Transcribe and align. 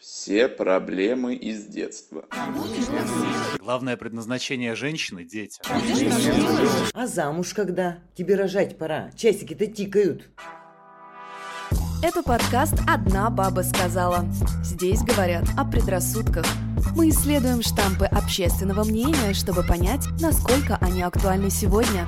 Все 0.00 0.48
проблемы 0.48 1.34
из 1.34 1.66
детства. 1.66 2.24
Главное 3.58 3.96
предназначение 3.96 4.74
женщины– 4.74 5.24
дети. 5.30 5.60
А 6.94 7.06
замуж 7.06 7.54
когда? 7.54 7.98
Тебе 8.14 8.36
рожать 8.36 8.78
пора. 8.78 9.10
Часики-то 9.16 9.66
тикают. 9.66 10.28
Это 12.02 12.22
подкаст 12.22 12.74
«Одна 12.88 13.30
баба 13.30 13.60
сказала». 13.60 14.26
Здесь 14.64 15.02
говорят 15.02 15.44
о 15.56 15.64
предрассудках. 15.64 16.44
Мы 16.96 17.10
исследуем 17.10 17.62
штампы 17.62 18.06
общественного 18.06 18.84
мнения, 18.84 19.34
чтобы 19.34 19.62
понять, 19.62 20.08
насколько 20.20 20.76
они 20.80 21.02
актуальны 21.02 21.48
сегодня. 21.48 22.06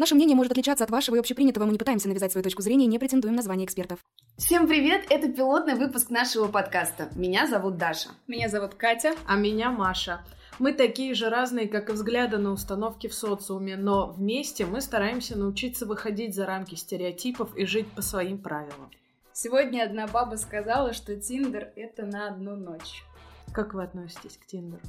Наше 0.00 0.14
мнение 0.14 0.34
может 0.34 0.52
отличаться 0.52 0.82
от 0.82 0.88
вашего 0.88 1.16
и 1.16 1.18
общепринятого. 1.18 1.66
Мы 1.66 1.72
не 1.72 1.78
пытаемся 1.78 2.08
навязать 2.08 2.32
свою 2.32 2.42
точку 2.42 2.62
зрения 2.62 2.86
и 2.86 2.88
не 2.88 2.98
претендуем 2.98 3.36
на 3.36 3.42
звание 3.42 3.66
экспертов. 3.66 3.98
Всем 4.38 4.66
привет! 4.66 5.04
Это 5.10 5.30
пилотный 5.30 5.74
выпуск 5.74 6.08
нашего 6.08 6.48
подкаста. 6.48 7.10
Меня 7.16 7.46
зовут 7.46 7.76
Даша. 7.76 8.08
Меня 8.26 8.48
зовут 8.48 8.76
Катя. 8.76 9.12
А 9.26 9.36
меня 9.36 9.70
Маша. 9.70 10.24
Мы 10.58 10.72
такие 10.72 11.12
же 11.12 11.28
разные, 11.28 11.68
как 11.68 11.90
и 11.90 11.92
взгляды 11.92 12.38
на 12.38 12.52
установки 12.52 13.08
в 13.08 13.14
социуме, 13.14 13.76
но 13.76 14.06
вместе 14.06 14.64
мы 14.64 14.80
стараемся 14.80 15.36
научиться 15.36 15.84
выходить 15.84 16.34
за 16.34 16.46
рамки 16.46 16.76
стереотипов 16.76 17.54
и 17.54 17.66
жить 17.66 17.92
по 17.92 18.00
своим 18.00 18.38
правилам. 18.38 18.90
Сегодня 19.34 19.82
одна 19.82 20.06
баба 20.06 20.36
сказала, 20.36 20.94
что 20.94 21.14
Тиндер— 21.14 21.72
это 21.76 22.06
на 22.06 22.28
одну 22.28 22.56
ночь. 22.56 23.04
Как 23.52 23.74
вы 23.74 23.82
относитесь 23.82 24.38
к 24.38 24.46
Тиндеру? 24.46 24.80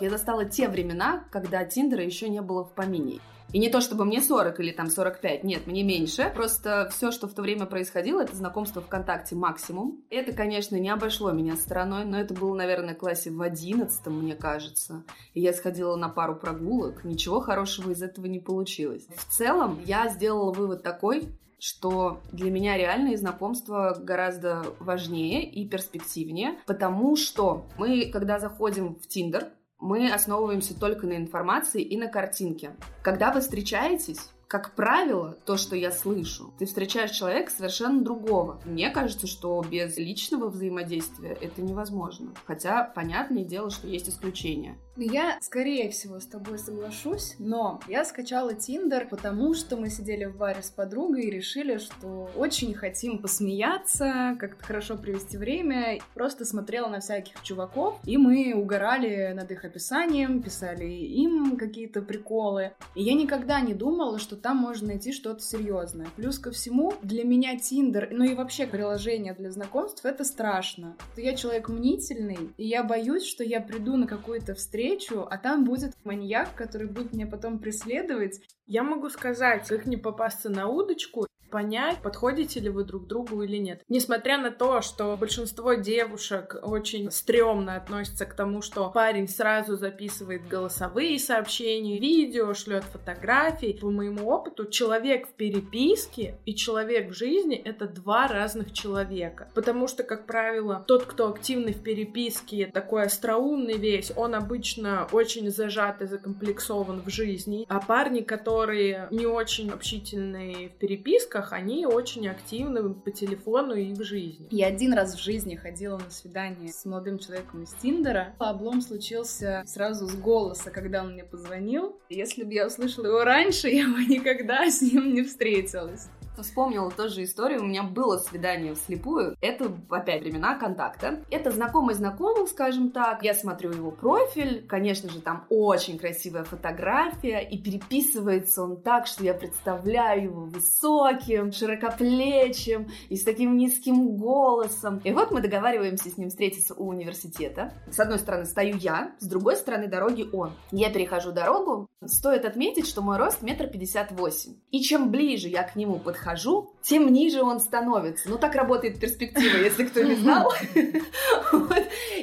Я 0.00 0.08
застала 0.08 0.46
те 0.46 0.70
времена, 0.70 1.24
когда 1.30 1.62
Тиндера 1.66 2.02
еще 2.02 2.30
не 2.30 2.40
было 2.40 2.64
в 2.64 2.72
помине. 2.72 3.20
И 3.56 3.58
не 3.58 3.70
то, 3.70 3.80
чтобы 3.80 4.04
мне 4.04 4.20
40 4.20 4.60
или 4.60 4.70
там 4.70 4.90
45, 4.90 5.42
нет, 5.42 5.66
мне 5.66 5.82
меньше. 5.82 6.30
Просто 6.34 6.90
все, 6.92 7.10
что 7.10 7.26
в 7.26 7.32
то 7.32 7.40
время 7.40 7.64
происходило, 7.64 8.20
это 8.20 8.36
знакомство 8.36 8.82
ВКонтакте 8.82 9.34
максимум. 9.34 10.04
Это, 10.10 10.34
конечно, 10.34 10.76
не 10.76 10.90
обошло 10.90 11.32
меня 11.32 11.56
стороной, 11.56 12.04
но 12.04 12.20
это 12.20 12.34
было, 12.34 12.54
наверное, 12.54 12.94
в 12.94 12.98
классе 12.98 13.30
в 13.30 13.40
11, 13.40 14.08
мне 14.08 14.34
кажется. 14.34 15.04
И 15.32 15.40
я 15.40 15.54
сходила 15.54 15.96
на 15.96 16.10
пару 16.10 16.36
прогулок. 16.36 17.02
Ничего 17.02 17.40
хорошего 17.40 17.92
из 17.92 18.02
этого 18.02 18.26
не 18.26 18.40
получилось. 18.40 19.06
В 19.16 19.24
целом, 19.32 19.80
я 19.86 20.10
сделала 20.10 20.52
вывод 20.52 20.82
такой, 20.82 21.26
что 21.58 22.20
для 22.32 22.50
меня 22.50 22.76
реальные 22.76 23.16
знакомства 23.16 23.96
гораздо 23.98 24.66
важнее 24.80 25.50
и 25.50 25.66
перспективнее, 25.66 26.58
потому 26.66 27.16
что 27.16 27.64
мы, 27.78 28.10
когда 28.12 28.38
заходим 28.38 28.96
в 28.96 29.08
Тиндер, 29.08 29.48
мы 29.80 30.10
основываемся 30.10 30.78
только 30.78 31.06
на 31.06 31.16
информации 31.16 31.82
и 31.82 31.96
на 31.96 32.08
картинке. 32.08 32.74
Когда 33.02 33.32
вы 33.32 33.40
встречаетесь, 33.40 34.30
как 34.48 34.76
правило, 34.76 35.36
то, 35.44 35.56
что 35.56 35.74
я 35.74 35.90
слышу, 35.90 36.54
ты 36.58 36.66
встречаешь 36.66 37.10
человека 37.10 37.50
совершенно 37.50 38.02
другого. 38.02 38.60
Мне 38.64 38.90
кажется, 38.90 39.26
что 39.26 39.60
без 39.68 39.96
личного 39.96 40.48
взаимодействия 40.48 41.36
это 41.40 41.62
невозможно. 41.62 42.32
Хотя, 42.46 42.84
понятное 42.84 43.44
дело, 43.44 43.70
что 43.70 43.88
есть 43.88 44.08
исключения. 44.08 44.78
Ну, 44.96 45.02
я, 45.02 45.38
скорее 45.42 45.90
всего, 45.90 46.20
с 46.20 46.24
тобой 46.24 46.58
соглашусь, 46.58 47.34
но 47.38 47.80
я 47.86 48.02
скачала 48.06 48.54
Тиндер, 48.54 49.06
потому 49.08 49.52
что 49.52 49.76
мы 49.76 49.90
сидели 49.90 50.24
в 50.24 50.38
баре 50.38 50.62
с 50.62 50.70
подругой 50.70 51.24
и 51.24 51.30
решили, 51.30 51.76
что 51.76 52.30
очень 52.34 52.72
хотим 52.72 53.18
посмеяться, 53.18 54.36
как-то 54.40 54.64
хорошо 54.64 54.96
провести 54.96 55.36
время. 55.36 55.98
Просто 56.14 56.46
смотрела 56.46 56.88
на 56.88 57.00
всяких 57.00 57.42
чуваков, 57.42 58.00
и 58.06 58.16
мы 58.16 58.54
угорали 58.54 59.32
над 59.34 59.50
их 59.50 59.66
описанием, 59.66 60.42
писали 60.42 60.86
им 60.86 61.58
какие-то 61.58 62.00
приколы. 62.00 62.72
И 62.94 63.02
я 63.02 63.12
никогда 63.12 63.60
не 63.60 63.74
думала, 63.74 64.18
что 64.18 64.34
там 64.34 64.56
можно 64.56 64.88
найти 64.88 65.12
что-то 65.12 65.42
серьезное. 65.42 66.08
Плюс 66.16 66.38
ко 66.38 66.50
всему, 66.52 66.94
для 67.02 67.24
меня 67.24 67.58
Тиндер, 67.58 68.08
ну 68.12 68.24
и 68.24 68.34
вообще 68.34 68.66
приложение 68.66 69.34
для 69.34 69.50
знакомств, 69.50 70.06
это 70.06 70.24
страшно. 70.24 70.96
Я 71.18 71.34
человек 71.34 71.68
мнительный, 71.68 72.38
и 72.56 72.66
я 72.66 72.82
боюсь, 72.82 73.26
что 73.26 73.44
я 73.44 73.60
приду 73.60 73.98
на 73.98 74.06
какую-то 74.06 74.54
встречу, 74.54 74.85
встречу, 74.86 75.26
а 75.28 75.38
там 75.38 75.64
будет 75.64 75.92
маньяк, 76.04 76.54
который 76.54 76.88
будет 76.88 77.12
меня 77.12 77.26
потом 77.26 77.58
преследовать. 77.58 78.40
Я 78.66 78.82
могу 78.82 79.08
сказать, 79.08 79.68
как 79.68 79.86
не 79.86 79.96
попасться 79.96 80.48
на 80.48 80.68
удочку 80.68 81.26
понять, 81.50 81.98
подходите 82.02 82.60
ли 82.60 82.68
вы 82.68 82.84
друг 82.84 83.06
другу 83.06 83.42
или 83.42 83.56
нет. 83.56 83.82
Несмотря 83.88 84.38
на 84.38 84.50
то, 84.50 84.80
что 84.80 85.16
большинство 85.16 85.74
девушек 85.74 86.56
очень 86.62 87.10
стрёмно 87.10 87.76
относятся 87.76 88.26
к 88.26 88.34
тому, 88.34 88.62
что 88.62 88.90
парень 88.90 89.28
сразу 89.28 89.76
записывает 89.76 90.48
голосовые 90.48 91.18
сообщения, 91.18 91.98
видео, 91.98 92.54
шлет 92.54 92.84
фотографии, 92.84 93.78
по 93.80 93.90
моему 93.90 94.28
опыту, 94.28 94.66
человек 94.66 95.28
в 95.28 95.32
переписке 95.32 96.38
и 96.44 96.54
человек 96.54 97.10
в 97.10 97.14
жизни— 97.14 97.56
это 97.64 97.86
два 97.86 98.28
разных 98.28 98.72
человека. 98.72 99.48
Потому 99.54 99.88
что, 99.88 100.02
как 100.02 100.26
правило, 100.26 100.84
тот, 100.86 101.04
кто 101.04 101.28
активный 101.28 101.72
в 101.72 101.82
переписке, 101.82 102.66
такой 102.66 103.04
остроумный 103.04 103.78
весь, 103.78 104.12
он 104.16 104.34
обычно 104.34 105.06
очень 105.12 105.50
зажат 105.50 106.02
и 106.02 106.06
закомплексован 106.06 107.02
в 107.02 107.10
жизни. 107.10 107.66
А 107.68 107.80
парни, 107.80 108.20
которые 108.20 109.08
не 109.10 109.26
очень 109.26 109.70
общительные 109.70 110.68
в 110.68 110.72
переписках, 110.72 111.35
девушках, 111.36 111.52
они 111.52 111.86
очень 111.86 112.28
активны 112.28 112.94
по 112.94 113.10
телефону 113.10 113.74
и 113.74 113.92
в 113.92 114.02
жизни. 114.02 114.46
Я 114.50 114.68
один 114.68 114.92
раз 114.92 115.14
в 115.14 115.22
жизни 115.22 115.56
ходила 115.56 115.98
на 115.98 116.10
свидание 116.10 116.72
с 116.72 116.84
молодым 116.84 117.18
человеком 117.18 117.62
из 117.62 117.72
Тиндера. 117.74 118.34
Облом 118.38 118.80
случился 118.80 119.62
сразу 119.66 120.06
с 120.06 120.14
голоса, 120.14 120.70
когда 120.70 121.02
он 121.02 121.12
мне 121.12 121.24
позвонил. 121.24 121.98
Если 122.08 122.44
бы 122.44 122.52
я 122.52 122.66
услышала 122.66 123.06
его 123.06 123.24
раньше, 123.24 123.68
я 123.68 123.86
бы 123.86 124.04
никогда 124.04 124.70
с 124.70 124.80
ним 124.80 125.14
не 125.14 125.22
встретилась. 125.22 126.08
Вспомнила 126.42 126.90
тоже 126.90 127.24
историю, 127.24 127.62
у 127.62 127.66
меня 127.66 127.82
было 127.82 128.18
свидание 128.18 128.74
вслепую. 128.74 129.36
Это 129.40 129.72
опять 129.90 130.22
времена 130.22 130.56
контакта. 130.56 131.24
Это 131.30 131.50
знакомый 131.50 131.94
знакомых, 131.94 132.48
скажем 132.48 132.90
так. 132.90 133.22
Я 133.22 133.34
смотрю 133.34 133.72
его 133.72 133.90
профиль, 133.90 134.66
конечно 134.66 135.08
же, 135.08 135.20
там 135.20 135.46
очень 135.48 135.98
красивая 135.98 136.44
фотография, 136.44 137.40
и 137.40 137.58
переписывается 137.58 138.62
он 138.62 138.82
так, 138.82 139.06
что 139.06 139.24
я 139.24 139.34
представляю 139.34 140.24
его 140.24 140.44
высоким, 140.44 141.52
широкоплечим 141.52 142.88
и 143.08 143.16
с 143.16 143.24
таким 143.24 143.56
низким 143.56 144.16
голосом. 144.16 145.00
И 145.04 145.12
вот 145.12 145.30
мы 145.30 145.40
договариваемся 145.40 146.10
с 146.10 146.18
ним 146.18 146.28
встретиться 146.28 146.74
у 146.74 146.88
университета. 146.88 147.72
С 147.90 147.98
одной 147.98 148.18
стороны 148.18 148.44
стою 148.44 148.76
я, 148.76 149.14
с 149.18 149.26
другой 149.26 149.56
стороны 149.56 149.88
дороги 149.88 150.28
он. 150.32 150.52
Я 150.70 150.90
перехожу 150.90 151.32
дорогу. 151.32 151.86
Стоит 152.04 152.44
отметить, 152.44 152.86
что 152.86 153.02
мой 153.02 153.16
рост 153.16 153.42
метр 153.42 153.66
пятьдесят 153.66 154.12
восемь. 154.12 154.54
И 154.70 154.80
чем 154.80 155.10
ближе 155.10 155.48
я 155.48 155.62
к 155.62 155.76
нему 155.76 155.98
подхожу, 155.98 156.25
подхожу, 156.26 156.72
тем 156.82 157.12
ниже 157.12 157.42
он 157.42 157.60
становится. 157.60 158.28
Ну, 158.28 158.38
так 158.38 158.54
работает 158.54 158.98
перспектива, 158.98 159.56
если 159.58 159.84
кто 159.84 160.02
не 160.02 160.14
знал. 160.16 160.52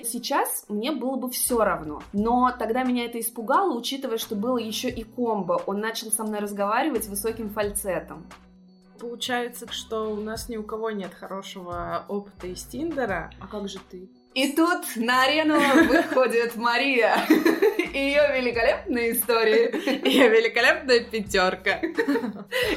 Сейчас 0.04 0.66
мне 0.68 0.92
было 0.92 1.16
бы 1.16 1.30
все 1.30 1.64
равно. 1.64 2.02
Но 2.12 2.54
тогда 2.58 2.84
меня 2.84 3.06
это 3.06 3.20
испугало, 3.20 3.78
учитывая, 3.78 4.18
что 4.18 4.36
было 4.36 4.58
еще 4.58 4.90
и 4.90 5.04
комбо. 5.04 5.62
Он 5.66 5.80
начал 5.80 6.12
со 6.12 6.24
мной 6.24 6.40
разговаривать 6.40 7.08
высоким 7.08 7.50
фальцетом 7.50 8.26
получается, 9.00 9.70
что 9.70 10.14
у 10.14 10.22
нас 10.22 10.48
ни 10.48 10.56
у 10.56 10.64
кого 10.64 10.90
нет 10.90 11.14
хорошего 11.14 12.06
опыта 12.08 12.48
из 12.48 12.64
Тиндера. 12.64 13.32
А 13.42 13.48
как 13.48 13.68
же 13.68 13.80
ты? 13.92 14.10
И 14.34 14.54
тут 14.54 14.96
на 14.96 15.24
арену 15.24 15.60
выходит 15.88 16.56
Мария. 16.56 17.16
Ее 17.94 18.22
великолепные 18.36 19.12
истории. 19.12 20.08
Ее 20.08 20.30
великолепная 20.30 21.02
пятерка. 21.02 21.80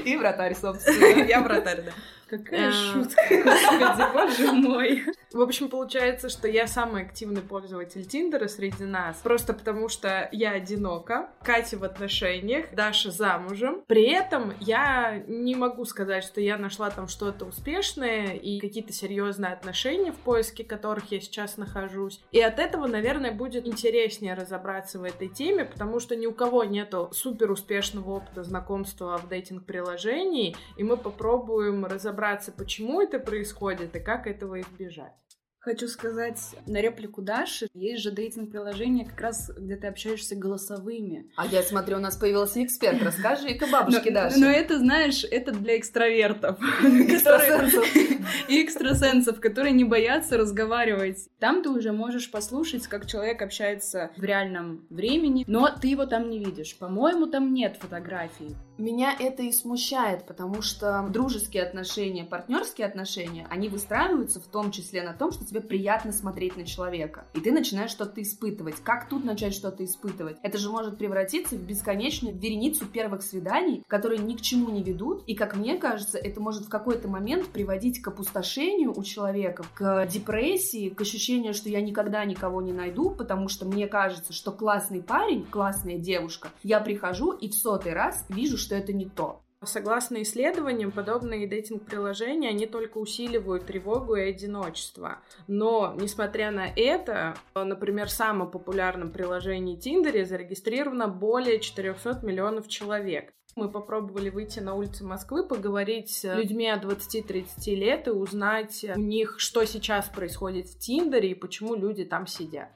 И 0.04 0.16
вратарь, 0.16 0.54
собственно. 0.54 1.24
Я 1.24 1.40
вратарь, 1.40 1.82
да. 1.82 1.92
Какая 2.28 2.70
а. 2.70 2.72
шутка, 2.72 3.22
господи, 3.30 4.12
боже 4.12 4.52
мой. 4.52 5.04
В 5.32 5.40
общем, 5.40 5.68
получается, 5.68 6.28
что 6.28 6.48
я 6.48 6.66
самый 6.66 7.02
активный 7.02 7.42
пользователь 7.42 8.04
Тиндера 8.04 8.48
среди 8.48 8.84
нас, 8.84 9.18
просто 9.22 9.52
потому 9.52 9.88
что 9.88 10.28
я 10.32 10.52
одинока, 10.52 11.30
Катя 11.42 11.76
в 11.78 11.84
отношениях, 11.84 12.66
Даша 12.74 13.12
замужем. 13.12 13.82
При 13.86 14.10
этом 14.10 14.54
я 14.60 15.22
не 15.28 15.54
могу 15.54 15.84
сказать, 15.84 16.24
что 16.24 16.40
я 16.40 16.58
нашла 16.58 16.90
там 16.90 17.06
что-то 17.06 17.44
успешное 17.44 18.34
и 18.34 18.58
какие-то 18.58 18.92
серьезные 18.92 19.52
отношения, 19.52 20.10
в 20.10 20.16
поиске 20.16 20.64
которых 20.64 21.12
я 21.12 21.20
сейчас 21.20 21.56
нахожусь. 21.58 22.20
И 22.32 22.40
от 22.40 22.58
этого, 22.58 22.88
наверное, 22.88 23.30
будет 23.30 23.66
интереснее 23.68 24.34
разобраться 24.34 24.98
в 24.98 25.04
этой 25.04 25.28
теме, 25.28 25.64
потому 25.64 26.00
что 26.00 26.16
ни 26.16 26.26
у 26.26 26.32
кого 26.32 26.64
нету 26.64 27.08
супер 27.12 27.52
успешного 27.52 28.16
опыта 28.16 28.42
знакомства 28.42 29.16
в 29.18 29.28
дейтинг-приложении, 29.28 30.56
и 30.76 30.82
мы 30.82 30.96
попробуем 30.96 31.84
разобраться 31.84 32.15
разобраться, 32.16 32.52
почему 32.52 33.00
это 33.00 33.18
происходит 33.18 33.94
и 33.94 34.00
как 34.00 34.26
этого 34.26 34.60
избежать. 34.60 35.12
Хочу 35.58 35.88
сказать 35.88 36.38
на 36.68 36.80
реплику 36.80 37.22
Даши. 37.22 37.66
Есть 37.74 38.04
же 38.04 38.12
дейтинг-приложение, 38.12 39.04
как 39.04 39.20
раз 39.20 39.50
где 39.58 39.74
ты 39.74 39.88
общаешься 39.88 40.36
голосовыми. 40.36 41.28
А 41.36 41.44
я 41.44 41.64
смотрю, 41.64 41.96
у 41.96 42.00
нас 42.00 42.16
появился 42.16 42.64
эксперт. 42.64 43.02
Расскажи-ка 43.02 43.66
бабушке 43.66 44.12
Даши. 44.12 44.38
Но 44.38 44.46
это, 44.46 44.78
знаешь, 44.78 45.24
это 45.28 45.50
для 45.50 45.76
экстравертов. 45.76 46.60
Экстрасенсов. 46.84 47.84
И 48.48 48.62
экстрасенсов, 48.64 49.40
которые 49.40 49.72
не 49.72 49.82
боятся 49.82 50.38
разговаривать. 50.38 51.28
Там 51.40 51.64
ты 51.64 51.70
уже 51.70 51.90
можешь 51.90 52.30
послушать, 52.30 52.86
как 52.86 53.06
человек 53.06 53.42
общается 53.42 54.12
в 54.16 54.22
реальном 54.22 54.86
времени, 54.88 55.42
но 55.48 55.68
ты 55.68 55.88
его 55.88 56.06
там 56.06 56.30
не 56.30 56.38
видишь. 56.38 56.78
По-моему, 56.78 57.26
там 57.26 57.52
нет 57.52 57.76
фотографий. 57.80 58.54
Меня 58.78 59.16
это 59.18 59.42
и 59.42 59.52
смущает, 59.52 60.26
потому 60.26 60.60
что 60.60 61.06
дружеские 61.10 61.62
отношения, 61.62 62.24
партнерские 62.24 62.86
отношения, 62.86 63.46
они 63.50 63.70
выстраиваются 63.70 64.38
в 64.38 64.46
том 64.46 64.70
числе 64.70 65.02
на 65.02 65.14
том, 65.14 65.32
что 65.32 65.46
тебе 65.46 65.62
приятно 65.62 66.12
смотреть 66.12 66.56
на 66.58 66.66
человека. 66.66 67.24
И 67.32 67.40
ты 67.40 67.52
начинаешь 67.52 67.90
что-то 67.90 68.20
испытывать. 68.20 68.76
Как 68.84 69.08
тут 69.08 69.24
начать 69.24 69.54
что-то 69.54 69.82
испытывать? 69.82 70.36
Это 70.42 70.58
же 70.58 70.68
может 70.68 70.98
превратиться 70.98 71.56
в 71.56 71.62
бесконечную 71.62 72.36
вереницу 72.36 72.84
первых 72.84 73.22
свиданий, 73.22 73.82
которые 73.88 74.18
ни 74.18 74.34
к 74.34 74.42
чему 74.42 74.70
не 74.70 74.82
ведут. 74.82 75.24
И, 75.26 75.34
как 75.34 75.56
мне 75.56 75.78
кажется, 75.78 76.18
это 76.18 76.40
может 76.40 76.64
в 76.64 76.68
какой-то 76.68 77.08
момент 77.08 77.46
приводить 77.46 78.02
к 78.02 78.08
опустошению 78.08 78.92
у 78.94 79.02
человека, 79.02 79.64
к 79.74 80.06
депрессии, 80.06 80.90
к 80.90 81.00
ощущению, 81.00 81.54
что 81.54 81.70
я 81.70 81.80
никогда 81.80 82.26
никого 82.26 82.60
не 82.60 82.72
найду, 82.72 83.08
потому 83.08 83.48
что 83.48 83.64
мне 83.64 83.86
кажется, 83.86 84.34
что 84.34 84.52
классный 84.52 85.02
парень, 85.02 85.46
классная 85.46 85.96
девушка, 85.96 86.48
я 86.62 86.80
прихожу 86.80 87.32
и 87.32 87.48
в 87.48 87.54
сотый 87.54 87.94
раз 87.94 88.26
вижу, 88.28 88.65
что 88.66 88.74
это 88.74 88.92
не 88.92 89.06
то. 89.06 89.40
Согласно 89.64 90.22
исследованиям, 90.22 90.92
подобные 90.92 91.46
дейтинг-приложения, 91.46 92.50
они 92.50 92.66
только 92.66 92.98
усиливают 92.98 93.66
тревогу 93.66 94.16
и 94.16 94.20
одиночество. 94.20 95.18
Но, 95.46 95.94
несмотря 95.98 96.50
на 96.50 96.66
это, 96.68 97.36
например, 97.54 98.08
в 98.08 98.12
самом 98.12 98.50
популярном 98.50 99.12
приложении 99.12 99.76
Тиндере 99.76 100.26
зарегистрировано 100.26 101.08
более 101.08 101.60
400 101.60 102.20
миллионов 102.22 102.68
человек. 102.68 103.32
Мы 103.54 103.70
попробовали 103.70 104.28
выйти 104.28 104.60
на 104.60 104.74
улицы 104.74 105.04
Москвы, 105.04 105.42
поговорить 105.46 106.10
с 106.10 106.34
людьми 106.34 106.68
от 106.68 106.84
20-30 106.84 107.74
лет 107.74 108.08
и 108.08 108.10
узнать 108.10 108.84
у 108.94 109.00
них, 109.00 109.36
что 109.38 109.64
сейчас 109.64 110.08
происходит 110.08 110.66
в 110.66 110.78
Тиндере 110.78 111.30
и 111.30 111.34
почему 111.34 111.74
люди 111.74 112.04
там 112.04 112.26
сидят. 112.26 112.68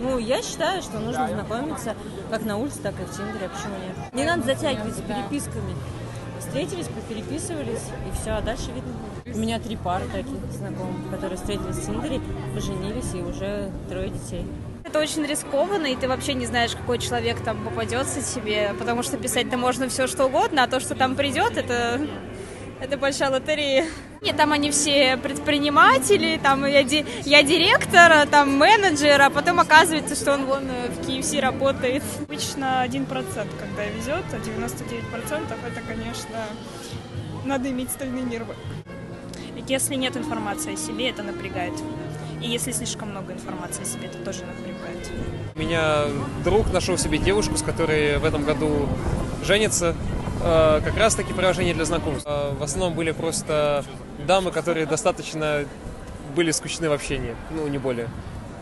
Ну, 0.00 0.18
я 0.18 0.42
считаю, 0.42 0.80
что 0.82 1.00
нужно 1.00 1.28
знакомиться 1.28 1.94
как 2.30 2.44
на 2.44 2.56
улице, 2.56 2.80
так 2.82 2.94
и 3.00 3.04
в 3.04 3.10
Тиндере. 3.10 3.46
А 3.46 3.48
почему 3.48 3.74
нет? 3.78 4.14
Не 4.14 4.24
надо 4.24 4.42
затягивать 4.44 4.94
с 4.96 5.00
переписками. 5.00 5.74
Встретились, 6.38 6.86
попереписывались, 6.86 7.82
и 8.06 8.16
все, 8.16 8.30
а 8.30 8.40
дальше 8.40 8.70
видно 8.72 8.92
будет. 8.92 9.36
У 9.36 9.38
меня 9.38 9.58
три 9.58 9.76
пары 9.76 10.04
таких 10.06 10.38
знакомых, 10.52 11.10
которые 11.10 11.36
встретились 11.36 11.76
в 11.76 11.86
Тиндере, 11.86 12.20
поженились, 12.54 13.12
и 13.14 13.22
уже 13.22 13.70
трое 13.88 14.08
детей. 14.10 14.46
Это 14.84 15.00
очень 15.00 15.26
рискованно, 15.26 15.86
и 15.86 15.96
ты 15.96 16.08
вообще 16.08 16.32
не 16.32 16.46
знаешь, 16.46 16.72
какой 16.74 16.98
человек 16.98 17.40
там 17.40 17.62
попадется 17.62 18.22
тебе, 18.22 18.72
потому 18.78 19.02
что 19.02 19.18
писать-то 19.18 19.58
можно 19.58 19.88
все 19.88 20.06
что 20.06 20.26
угодно, 20.26 20.62
а 20.62 20.68
то, 20.68 20.80
что 20.80 20.94
там 20.94 21.14
придет, 21.14 21.58
это 21.58 22.00
это 22.80 22.96
большая 22.96 23.30
лотерея. 23.30 23.86
Нет, 24.20 24.36
там 24.36 24.52
они 24.52 24.70
все 24.70 25.16
предприниматели, 25.16 26.40
там 26.42 26.66
я, 26.66 26.82
ди, 26.82 27.04
я 27.24 27.42
директор, 27.42 28.26
там 28.28 28.56
менеджер, 28.56 29.20
а 29.20 29.30
потом 29.30 29.60
оказывается, 29.60 30.14
что 30.16 30.34
он 30.34 30.46
вон 30.46 30.64
э, 30.70 30.88
в 30.88 31.08
KFC 31.08 31.40
работает. 31.40 32.02
Обычно 32.22 32.84
1%, 32.84 33.06
когда 33.06 33.84
везет, 33.84 34.24
а 34.32 34.36
99% 34.36 35.54
это, 35.66 35.80
конечно, 35.86 36.36
надо 37.44 37.70
иметь 37.70 37.90
стальные 37.90 38.24
нервы. 38.24 38.54
Если 39.68 39.96
нет 39.96 40.16
информации 40.16 40.74
о 40.74 40.76
себе, 40.76 41.10
это 41.10 41.22
напрягает. 41.22 41.74
И 42.40 42.48
если 42.48 42.72
слишком 42.72 43.10
много 43.10 43.32
информации 43.32 43.82
о 43.82 43.84
себе, 43.84 44.06
это 44.06 44.18
тоже 44.18 44.44
напрягает. 44.44 45.10
У 45.54 45.58
меня 45.58 46.04
друг 46.44 46.72
нашел 46.72 46.96
себе 46.96 47.18
девушку, 47.18 47.56
с 47.56 47.62
которой 47.62 48.18
в 48.18 48.24
этом 48.24 48.44
году 48.44 48.88
женится. 49.44 49.94
Э, 50.40 50.80
как 50.84 50.96
раз 50.96 51.14
таки 51.14 51.32
приложение 51.32 51.74
для 51.74 51.84
знакомств. 51.84 52.26
Э, 52.28 52.52
в 52.58 52.62
основном 52.62 52.94
были 52.94 53.10
просто 53.10 53.84
дамы, 54.26 54.50
которые 54.50 54.86
достаточно 54.86 55.64
были 56.36 56.50
скучны 56.52 56.88
в 56.88 56.92
общении, 56.92 57.34
ну, 57.50 57.66
не 57.66 57.78
более. 57.78 58.08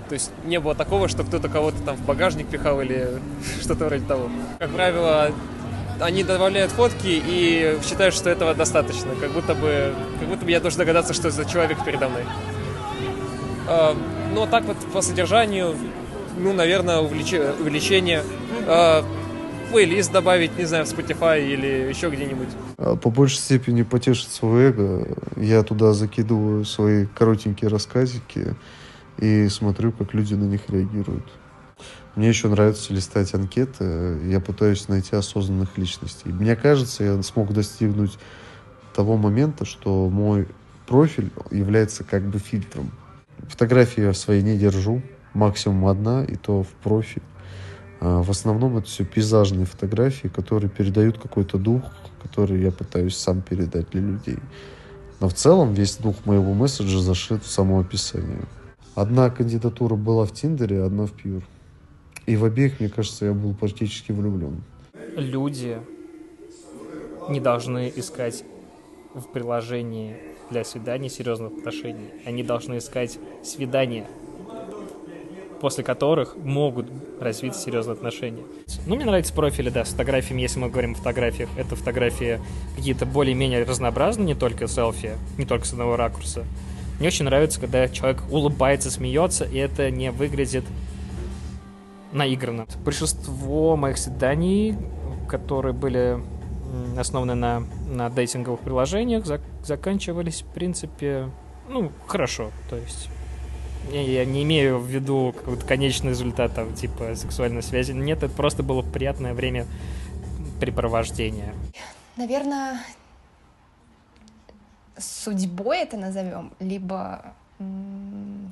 То 0.08 0.14
есть 0.14 0.30
не 0.44 0.60
было 0.60 0.74
такого, 0.74 1.08
что 1.08 1.24
кто-то 1.24 1.48
кого-то 1.48 1.82
там 1.82 1.96
в 1.96 2.06
багажник 2.06 2.46
пихал 2.48 2.80
или 2.80 3.20
что-то 3.60 3.86
вроде 3.86 4.06
того. 4.06 4.30
Как 4.58 4.70
правило, 4.70 5.32
они 6.00 6.24
добавляют 6.24 6.72
фотки 6.72 7.22
и 7.26 7.78
считают, 7.86 8.14
что 8.14 8.30
этого 8.30 8.54
достаточно. 8.54 9.14
Как 9.20 9.32
будто 9.32 9.54
бы, 9.54 9.94
как 10.18 10.28
будто 10.28 10.44
бы 10.44 10.50
я 10.50 10.60
должен 10.60 10.78
догадаться, 10.78 11.12
что 11.12 11.30
за 11.30 11.44
человек 11.44 11.84
передо 11.84 12.08
мной. 12.08 12.24
Э, 13.68 13.94
но 14.32 14.46
так 14.46 14.64
вот 14.64 14.76
по 14.92 15.02
содержанию, 15.02 15.76
ну, 16.38 16.52
наверное, 16.52 17.00
увлечение 17.00 18.22
плейлист 19.76 20.10
добавить, 20.10 20.56
не 20.56 20.64
знаю, 20.64 20.86
в 20.86 20.88
Spotify 20.88 21.46
или 21.46 21.90
еще 21.90 22.08
где-нибудь. 22.08 22.48
А 22.78 22.96
по 22.96 23.10
большей 23.10 23.36
степени 23.36 23.82
потешить 23.82 24.30
свое 24.30 24.70
эго. 24.70 25.06
Я 25.36 25.62
туда 25.64 25.92
закидываю 25.92 26.64
свои 26.64 27.04
коротенькие 27.04 27.68
рассказики 27.68 28.54
и 29.18 29.48
смотрю, 29.50 29.92
как 29.92 30.14
люди 30.14 30.32
на 30.32 30.44
них 30.44 30.62
реагируют. 30.70 31.30
Мне 32.14 32.28
еще 32.28 32.48
нравится 32.48 32.94
листать 32.94 33.34
анкеты. 33.34 34.18
Я 34.24 34.40
пытаюсь 34.40 34.88
найти 34.88 35.14
осознанных 35.14 35.76
личностей. 35.76 36.30
Мне 36.30 36.56
кажется, 36.56 37.04
я 37.04 37.22
смог 37.22 37.52
достигнуть 37.52 38.16
того 38.94 39.18
момента, 39.18 39.66
что 39.66 40.08
мой 40.08 40.48
профиль 40.86 41.30
является 41.50 42.02
как 42.02 42.22
бы 42.22 42.38
фильтром. 42.38 42.90
Фотографии 43.50 44.04
я 44.04 44.14
свои 44.14 44.40
не 44.40 44.56
держу, 44.56 45.02
максимум 45.34 45.88
одна, 45.88 46.24
и 46.24 46.36
то 46.36 46.62
в 46.62 46.68
профиль. 46.82 47.20
А, 48.00 48.22
в 48.22 48.30
основном 48.30 48.76
это 48.76 48.86
все 48.86 49.04
пейзажные 49.04 49.66
фотографии, 49.66 50.28
которые 50.28 50.70
передают 50.70 51.18
какой-то 51.18 51.58
дух, 51.58 51.82
который 52.22 52.60
я 52.60 52.70
пытаюсь 52.70 53.16
сам 53.16 53.42
передать 53.42 53.90
для 53.90 54.00
людей. 54.00 54.38
Но 55.20 55.28
в 55.28 55.34
целом 55.34 55.72
весь 55.72 55.96
дух 55.96 56.26
моего 56.26 56.52
месседжа 56.52 56.98
зашит 57.00 57.42
в 57.42 57.50
само 57.50 57.80
описание. 57.80 58.42
Одна 58.94 59.30
кандидатура 59.30 59.94
была 59.94 60.24
в 60.24 60.32
Тиндере, 60.32 60.82
одна 60.82 61.06
в 61.06 61.12
Пьюр. 61.12 61.42
И 62.26 62.36
в 62.36 62.44
обеих, 62.44 62.80
мне 62.80 62.88
кажется, 62.88 63.26
я 63.26 63.32
был 63.32 63.54
практически 63.54 64.12
влюблен. 64.12 64.62
Люди 65.16 65.78
не 67.28 67.40
должны 67.40 67.92
искать 67.94 68.44
в 69.14 69.22
приложении 69.32 70.16
для 70.50 70.64
свиданий 70.64 71.08
серьезных 71.08 71.52
отношений. 71.58 72.10
Они 72.24 72.42
должны 72.42 72.78
искать 72.78 73.18
свидания, 73.42 74.06
после 75.60 75.84
которых 75.84 76.36
могут 76.36 76.86
развиться 77.20 77.60
серьезные 77.60 77.94
отношения. 77.94 78.42
Ну, 78.86 78.96
мне 78.96 79.04
нравятся 79.04 79.32
профили, 79.32 79.70
да, 79.70 79.84
с 79.84 79.90
фотографиями, 79.90 80.42
если 80.42 80.58
мы 80.58 80.68
говорим 80.68 80.92
о 80.92 80.94
фотографиях, 80.94 81.48
это 81.56 81.76
фотографии 81.76 82.40
какие-то 82.76 83.06
более-менее 83.06 83.64
разнообразные, 83.64 84.26
не 84.26 84.34
только 84.34 84.68
селфи, 84.68 85.16
не 85.38 85.44
только 85.44 85.66
с 85.66 85.72
одного 85.72 85.96
ракурса. 85.96 86.44
Мне 86.98 87.08
очень 87.08 87.24
нравится, 87.26 87.60
когда 87.60 87.88
человек 87.88 88.22
улыбается, 88.30 88.90
смеется, 88.90 89.44
и 89.44 89.56
это 89.56 89.90
не 89.90 90.10
выглядит 90.10 90.64
наигранно. 92.12 92.66
Большинство 92.84 93.76
моих 93.76 93.98
свиданий, 93.98 94.76
которые 95.28 95.72
были 95.72 96.18
основаны 96.96 97.34
на, 97.34 97.62
на 97.88 98.10
дейтинговых 98.10 98.60
приложениях, 98.60 99.24
зак- 99.24 99.40
заканчивались, 99.62 100.42
в 100.42 100.46
принципе, 100.46 101.30
ну, 101.68 101.90
хорошо. 102.06 102.50
То 102.70 102.76
есть 102.76 103.08
я 103.90 104.24
не 104.24 104.42
имею 104.42 104.78
в 104.78 104.86
виду 104.86 105.34
какой-то 105.36 105.64
конечный 105.66 106.10
результат, 106.10 106.54
там, 106.54 106.74
типа 106.74 107.14
сексуальной 107.14 107.62
связи. 107.62 107.92
Нет, 107.92 108.22
это 108.22 108.34
просто 108.34 108.62
было 108.62 108.82
приятное 108.82 109.34
время 109.34 109.66
препровождения. 110.60 111.54
Наверное, 112.16 112.80
судьбой 114.98 115.78
это 115.78 115.96
назовем, 115.96 116.52
либо 116.60 117.34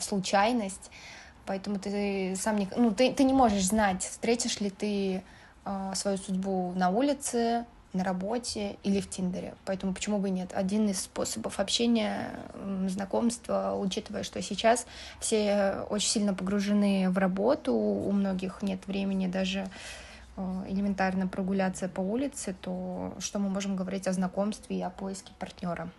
случайность. 0.00 0.90
Поэтому 1.46 1.78
ты 1.78 2.34
сам 2.36 2.56
не, 2.56 2.68
ну, 2.76 2.90
ты, 2.92 3.12
ты 3.12 3.24
не 3.24 3.34
можешь 3.34 3.64
знать, 3.64 4.02
встретишь 4.02 4.60
ли 4.60 4.70
ты 4.70 5.22
э, 5.64 5.92
свою 5.94 6.16
судьбу 6.16 6.72
на 6.74 6.88
улице, 6.88 7.66
на 7.94 8.04
работе 8.04 8.76
или 8.82 9.00
в 9.00 9.08
Тиндере. 9.08 9.54
Поэтому 9.64 9.94
почему 9.94 10.18
бы 10.18 10.28
и 10.28 10.32
нет? 10.32 10.50
Один 10.52 10.88
из 10.88 11.02
способов 11.02 11.60
общения, 11.60 12.30
знакомства, 12.88 13.74
учитывая, 13.78 14.24
что 14.24 14.42
сейчас 14.42 14.86
все 15.20 15.86
очень 15.88 16.08
сильно 16.08 16.34
погружены 16.34 17.08
в 17.10 17.18
работу, 17.18 17.72
у 17.72 18.10
многих 18.12 18.62
нет 18.62 18.86
времени 18.86 19.28
даже 19.28 19.68
э, 20.36 20.64
элементарно 20.68 21.28
прогуляться 21.28 21.88
по 21.88 22.00
улице, 22.00 22.54
то 22.60 23.14
что 23.20 23.38
мы 23.38 23.48
можем 23.48 23.76
говорить 23.76 24.08
о 24.08 24.12
знакомстве 24.12 24.78
и 24.78 24.82
о 24.82 24.90
поиске 24.90 25.32
партнера? 25.38 25.90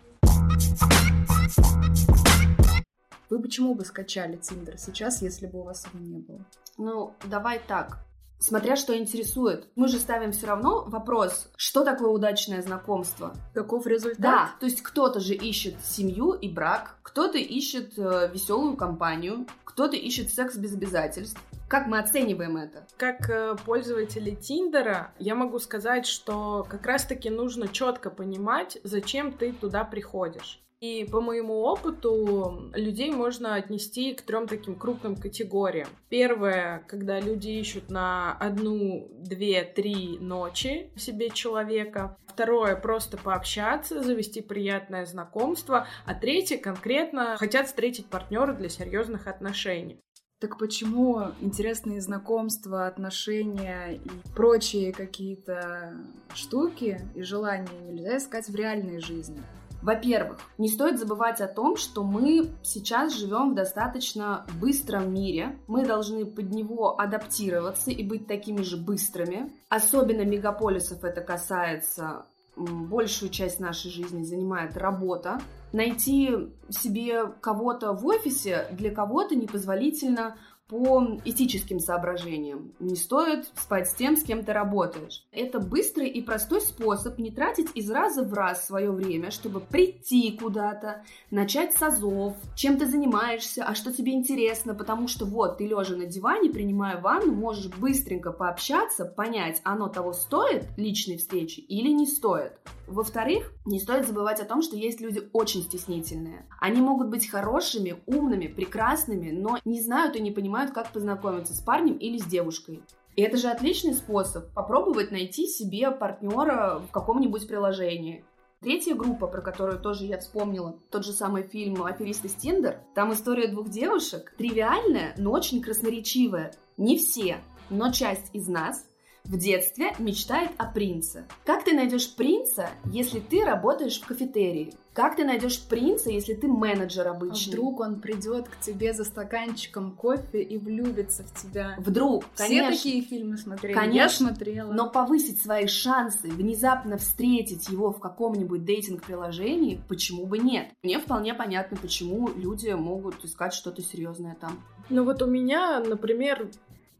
Вы 3.28 3.40
почему 3.40 3.74
бы 3.74 3.84
скачали 3.84 4.36
Тиндер 4.36 4.78
сейчас, 4.78 5.20
если 5.20 5.46
бы 5.46 5.60
у 5.60 5.62
вас 5.64 5.86
его 5.92 6.04
не 6.04 6.18
было? 6.18 6.44
Ну, 6.78 7.14
давай 7.24 7.58
так. 7.58 8.05
Смотря 8.38 8.76
что 8.76 8.96
интересует. 8.96 9.68
Мы 9.76 9.88
же 9.88 9.98
ставим 9.98 10.32
все 10.32 10.46
равно 10.46 10.84
вопрос, 10.86 11.48
что 11.56 11.84
такое 11.84 12.10
удачное 12.10 12.62
знакомство? 12.62 13.34
Каков 13.54 13.86
результат? 13.86 14.20
Да, 14.20 14.50
то 14.60 14.66
есть 14.66 14.82
кто-то 14.82 15.20
же 15.20 15.34
ищет 15.34 15.82
семью 15.82 16.32
и 16.32 16.48
брак, 16.48 16.96
кто-то 17.02 17.38
ищет 17.38 17.98
э, 17.98 18.30
веселую 18.32 18.76
компанию, 18.76 19.46
кто-то 19.64 19.96
ищет 19.96 20.30
секс 20.32 20.56
без 20.56 20.74
обязательств, 20.74 21.40
Как 21.68 21.86
мы 21.86 21.98
оцениваем 21.98 22.56
это? 22.56 22.86
Как 22.96 23.28
э, 23.28 23.56
пользователи 23.64 24.34
Тиндера, 24.34 25.12
я 25.18 25.34
могу 25.34 25.58
сказать, 25.58 26.06
что 26.06 26.66
как 26.68 26.86
раз-таки 26.86 27.30
нужно 27.30 27.68
четко 27.68 28.10
понимать, 28.10 28.78
зачем 28.84 29.32
ты 29.32 29.52
туда 29.52 29.84
приходишь. 29.84 30.60
И 30.80 31.08
по 31.10 31.22
моему 31.22 31.62
опыту 31.62 32.70
людей 32.74 33.10
можно 33.10 33.54
отнести 33.54 34.12
к 34.12 34.20
трем 34.20 34.46
таким 34.46 34.78
крупным 34.78 35.16
категориям. 35.16 35.88
Первое, 36.10 36.84
когда 36.86 37.18
люди 37.18 37.48
ищут 37.48 37.90
на 37.90 38.36
одну, 38.38 39.08
две, 39.18 39.64
три 39.64 40.18
ночи 40.18 40.90
себе 40.96 41.30
человека. 41.30 42.18
Второе, 42.26 42.76
просто 42.76 43.16
пообщаться, 43.16 44.02
завести 44.02 44.42
приятное 44.42 45.06
знакомство. 45.06 45.86
А 46.04 46.14
третье, 46.14 46.58
конкретно, 46.58 47.38
хотят 47.38 47.68
встретить 47.68 48.06
партнера 48.06 48.52
для 48.52 48.68
серьезных 48.68 49.28
отношений. 49.28 49.98
Так 50.38 50.58
почему 50.58 51.32
интересные 51.40 52.02
знакомства, 52.02 52.86
отношения 52.86 53.94
и 53.94 54.10
прочие 54.34 54.92
какие-то 54.92 55.96
штуки 56.34 57.00
и 57.14 57.22
желания 57.22 57.78
нельзя 57.90 58.18
искать 58.18 58.46
в 58.46 58.54
реальной 58.54 59.00
жизни? 59.00 59.40
Во-первых, 59.86 60.38
не 60.58 60.68
стоит 60.68 60.98
забывать 60.98 61.40
о 61.40 61.46
том, 61.46 61.76
что 61.76 62.02
мы 62.02 62.50
сейчас 62.64 63.14
живем 63.14 63.52
в 63.52 63.54
достаточно 63.54 64.44
быстром 64.60 65.14
мире. 65.14 65.60
Мы 65.68 65.86
должны 65.86 66.26
под 66.26 66.50
него 66.50 66.98
адаптироваться 66.98 67.92
и 67.92 68.02
быть 68.02 68.26
такими 68.26 68.62
же 68.62 68.78
быстрыми. 68.78 69.52
Особенно 69.68 70.22
мегаполисов 70.22 71.04
это 71.04 71.20
касается. 71.20 72.26
Большую 72.56 73.30
часть 73.30 73.60
нашей 73.60 73.92
жизни 73.92 74.24
занимает 74.24 74.76
работа. 74.76 75.40
Найти 75.72 76.32
себе 76.68 77.26
кого-то 77.40 77.92
в 77.92 78.04
офисе 78.06 78.66
для 78.72 78.92
кого-то 78.92 79.36
непозволительно 79.36 80.36
по 80.68 81.20
этическим 81.24 81.78
соображениям. 81.78 82.72
Не 82.80 82.96
стоит 82.96 83.46
спать 83.54 83.88
с 83.88 83.94
тем, 83.94 84.16
с 84.16 84.24
кем 84.24 84.44
ты 84.44 84.52
работаешь. 84.52 85.24
Это 85.30 85.60
быстрый 85.60 86.08
и 86.08 86.20
простой 86.20 86.60
способ 86.60 87.18
не 87.18 87.30
тратить 87.30 87.68
из 87.74 87.88
раза 87.88 88.24
в 88.24 88.34
раз 88.34 88.66
свое 88.66 88.90
время, 88.90 89.30
чтобы 89.30 89.60
прийти 89.60 90.36
куда-то, 90.36 91.04
начать 91.30 91.74
с 91.74 91.82
азов, 91.82 92.34
чем 92.56 92.78
ты 92.78 92.86
занимаешься, 92.86 93.64
а 93.64 93.76
что 93.76 93.92
тебе 93.92 94.12
интересно, 94.12 94.74
потому 94.74 95.06
что 95.06 95.24
вот 95.24 95.58
ты 95.58 95.66
лежа 95.66 95.94
на 95.94 96.06
диване, 96.06 96.50
принимая 96.50 97.00
ванну, 97.00 97.32
можешь 97.32 97.66
быстренько 97.66 98.32
пообщаться, 98.32 99.04
понять, 99.04 99.60
оно 99.62 99.88
того 99.88 100.12
стоит 100.12 100.66
личной 100.76 101.18
встречи 101.18 101.60
или 101.60 101.92
не 101.92 102.06
стоит. 102.06 102.58
Во-вторых, 102.88 103.52
не 103.64 103.80
стоит 103.80 104.06
забывать 104.06 104.40
о 104.40 104.44
том, 104.44 104.62
что 104.62 104.76
есть 104.76 105.00
люди 105.00 105.28
очень 105.32 105.62
стеснительные. 105.62 106.46
Они 106.60 106.80
могут 106.80 107.08
быть 107.08 107.28
хорошими, 107.28 107.96
умными, 108.06 108.46
прекрасными, 108.46 109.30
но 109.30 109.58
не 109.64 109.80
знают 109.80 110.16
и 110.16 110.20
не 110.20 110.30
понимают, 110.30 110.55
как 110.72 110.92
познакомиться 110.92 111.54
с 111.54 111.60
парнем 111.60 111.96
или 111.96 112.18
с 112.18 112.24
девушкой. 112.24 112.82
И 113.16 113.22
это 113.22 113.36
же 113.36 113.48
отличный 113.48 113.94
способ 113.94 114.52
попробовать 114.52 115.10
найти 115.10 115.46
себе 115.46 115.90
партнера 115.90 116.82
в 116.86 116.90
каком-нибудь 116.90 117.48
приложении. 117.48 118.24
Третья 118.60 118.94
группа, 118.94 119.26
про 119.26 119.42
которую 119.42 119.78
тоже 119.78 120.04
я 120.04 120.18
вспомнила, 120.18 120.78
тот 120.90 121.04
же 121.04 121.12
самый 121.12 121.42
фильм 121.42 121.84
«Аферист 121.84 122.24
из 122.24 122.34
Тиндер», 122.34 122.80
там 122.94 123.12
история 123.12 123.48
двух 123.48 123.68
девушек, 123.68 124.34
тривиальная, 124.36 125.14
но 125.18 125.32
очень 125.32 125.62
красноречивая. 125.62 126.52
Не 126.76 126.96
все, 126.96 127.38
но 127.70 127.92
часть 127.92 128.34
из 128.34 128.48
нас 128.48 128.86
в 129.26 129.36
детстве 129.36 129.92
мечтает 129.98 130.50
о 130.58 130.66
принце. 130.66 131.24
Как 131.44 131.64
ты 131.64 131.72
найдешь 131.72 132.14
принца, 132.14 132.70
если 132.84 133.20
ты 133.20 133.44
работаешь 133.44 134.00
в 134.00 134.06
кафетерии? 134.06 134.74
Как 134.96 135.14
ты 135.14 135.26
найдешь 135.26 135.60
принца, 135.60 136.08
если 136.08 136.32
ты 136.32 136.48
менеджер 136.48 137.06
обычный? 137.08 137.52
А 137.52 137.56
вдруг 137.56 137.80
он 137.80 138.00
придет 138.00 138.48
к 138.48 138.58
тебе 138.60 138.94
за 138.94 139.04
стаканчиком 139.04 139.92
кофе 139.92 140.40
и 140.42 140.56
влюбится 140.56 141.22
в 141.22 141.34
тебя? 141.34 141.74
Вдруг, 141.76 142.24
конечно. 142.34 142.70
Все 142.70 142.76
такие 142.78 143.02
фильмы 143.02 143.36
смотрели. 143.36 143.74
Конечно, 143.74 144.24
Я 144.24 144.30
смотрела. 144.30 144.72
Но 144.72 144.88
повысить 144.88 145.42
свои 145.42 145.66
шансы, 145.66 146.28
внезапно 146.28 146.96
встретить 146.96 147.68
его 147.68 147.92
в 147.92 148.00
каком-нибудь 148.00 148.64
дейтинг-приложении, 148.64 149.82
почему 149.86 150.24
бы 150.24 150.38
нет? 150.38 150.70
Мне 150.82 150.98
вполне 150.98 151.34
понятно, 151.34 151.76
почему 151.76 152.30
люди 152.34 152.70
могут 152.70 153.22
искать 153.22 153.52
что-то 153.52 153.82
серьезное 153.82 154.34
там. 154.40 154.62
Ну 154.88 155.04
вот 155.04 155.20
у 155.20 155.26
меня, 155.26 155.80
например, 155.80 156.48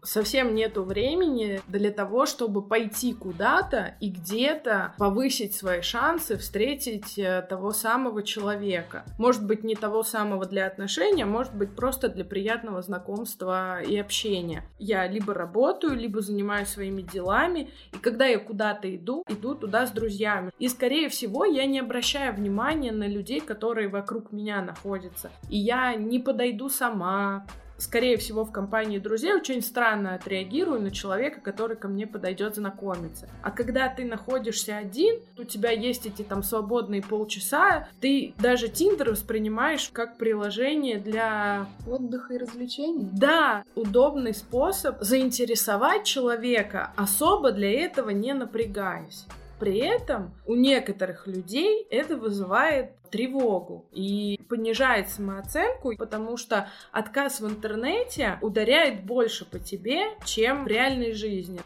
совсем 0.02 0.54
нету 0.54 0.82
времени 0.84 1.60
для 1.68 1.90
того, 1.90 2.26
чтобы 2.26 2.62
пойти 2.62 3.12
куда-то 3.12 3.96
и 4.00 4.10
где-то 4.10 4.94
повысить 4.98 5.54
свои 5.54 5.80
шансы 5.80 6.36
встретить 6.36 7.18
э, 7.18 7.42
того 7.48 7.72
самого 7.72 8.22
человека. 8.22 9.04
Может 9.18 9.44
быть, 9.44 9.64
не 9.64 9.74
того 9.74 10.02
самого 10.02 10.46
для 10.46 10.66
отношения, 10.66 11.24
может 11.24 11.54
быть, 11.54 11.74
просто 11.74 12.08
для 12.08 12.24
приятного 12.24 12.82
знакомства 12.82 13.82
и 13.82 13.96
общения. 13.96 14.64
Я 14.78 15.06
либо 15.06 15.34
работаю, 15.34 15.96
либо 15.96 16.20
занимаюсь 16.20 16.68
своими 16.68 17.02
делами, 17.02 17.70
и 17.92 17.98
когда 17.98 18.26
я 18.26 18.38
куда-то 18.38 18.94
иду, 18.94 19.24
иду 19.28 19.54
туда 19.54 19.86
с 19.86 19.90
друзьями. 19.90 20.52
И, 20.58 20.68
скорее 20.68 21.08
всего, 21.08 21.44
я 21.44 21.66
не 21.66 21.80
обращаю 21.80 22.34
внимания 22.34 22.92
на 22.92 23.06
людей, 23.06 23.40
которые 23.40 23.88
вокруг 23.88 24.32
меня 24.32 24.62
находятся. 24.62 25.30
И 25.48 25.58
я 25.58 25.94
не 25.94 26.18
подойду 26.18 26.68
сама, 26.68 27.46
скорее 27.78 28.16
всего, 28.16 28.45
в 28.45 28.52
компании 28.52 28.99
друзей 28.99 29.35
очень 29.35 29.62
странно 29.62 30.14
отреагирую 30.14 30.80
на 30.80 30.90
человека, 30.90 31.40
который 31.40 31.76
ко 31.76 31.88
мне 31.88 32.06
подойдет 32.06 32.56
знакомиться. 32.56 33.28
А 33.42 33.50
когда 33.50 33.88
ты 33.88 34.04
находишься 34.04 34.76
один, 34.76 35.21
у 35.38 35.45
тебя 35.45 35.71
есть 35.71 36.06
эти 36.06 36.23
там 36.23 36.42
свободные 36.42 37.02
полчаса, 37.02 37.88
ты 38.00 38.35
даже 38.38 38.68
Тиндер 38.68 39.11
воспринимаешь 39.11 39.90
как 39.92 40.16
приложение 40.16 40.99
для... 40.99 41.66
Отдыха 41.87 42.35
и 42.35 42.38
развлечений? 42.38 43.09
Да, 43.12 43.64
удобный 43.75 44.35
способ 44.35 45.00
заинтересовать 45.00 46.04
человека, 46.04 46.92
особо 46.97 47.52
для 47.52 47.71
этого 47.71 48.11
не 48.11 48.33
напрягаясь. 48.35 49.26
При 49.58 49.78
этом 49.78 50.34
у 50.46 50.54
некоторых 50.54 51.26
людей 51.26 51.86
это 51.90 52.16
вызывает 52.16 52.92
тревогу 53.10 53.86
и 53.92 54.38
понижает 54.48 55.08
самооценку, 55.08 55.96
потому 55.96 56.36
что 56.36 56.68
отказ 56.92 57.40
в 57.40 57.48
интернете 57.48 58.38
ударяет 58.42 59.04
больше 59.04 59.44
по 59.44 59.58
тебе, 59.58 60.04
чем 60.25 60.64
в 60.64 60.66
реальной 60.66 61.12
жизни. 61.12 61.60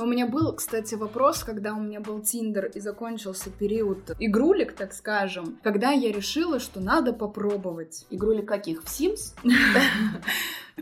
У 0.00 0.06
меня 0.06 0.26
был, 0.26 0.54
кстати, 0.54 0.94
вопрос, 0.94 1.44
когда 1.44 1.74
у 1.74 1.80
меня 1.80 2.00
был 2.00 2.22
Тиндер 2.22 2.66
и 2.66 2.80
закончился 2.80 3.50
период 3.50 3.98
игрулек, 4.18 4.72
так 4.72 4.94
скажем, 4.94 5.58
когда 5.62 5.90
я 5.90 6.10
решила, 6.10 6.58
что 6.58 6.80
надо 6.80 7.12
попробовать. 7.12 8.06
Игрулек 8.08 8.48
каких? 8.48 8.82
В 8.82 8.86
Sims? 8.86 9.34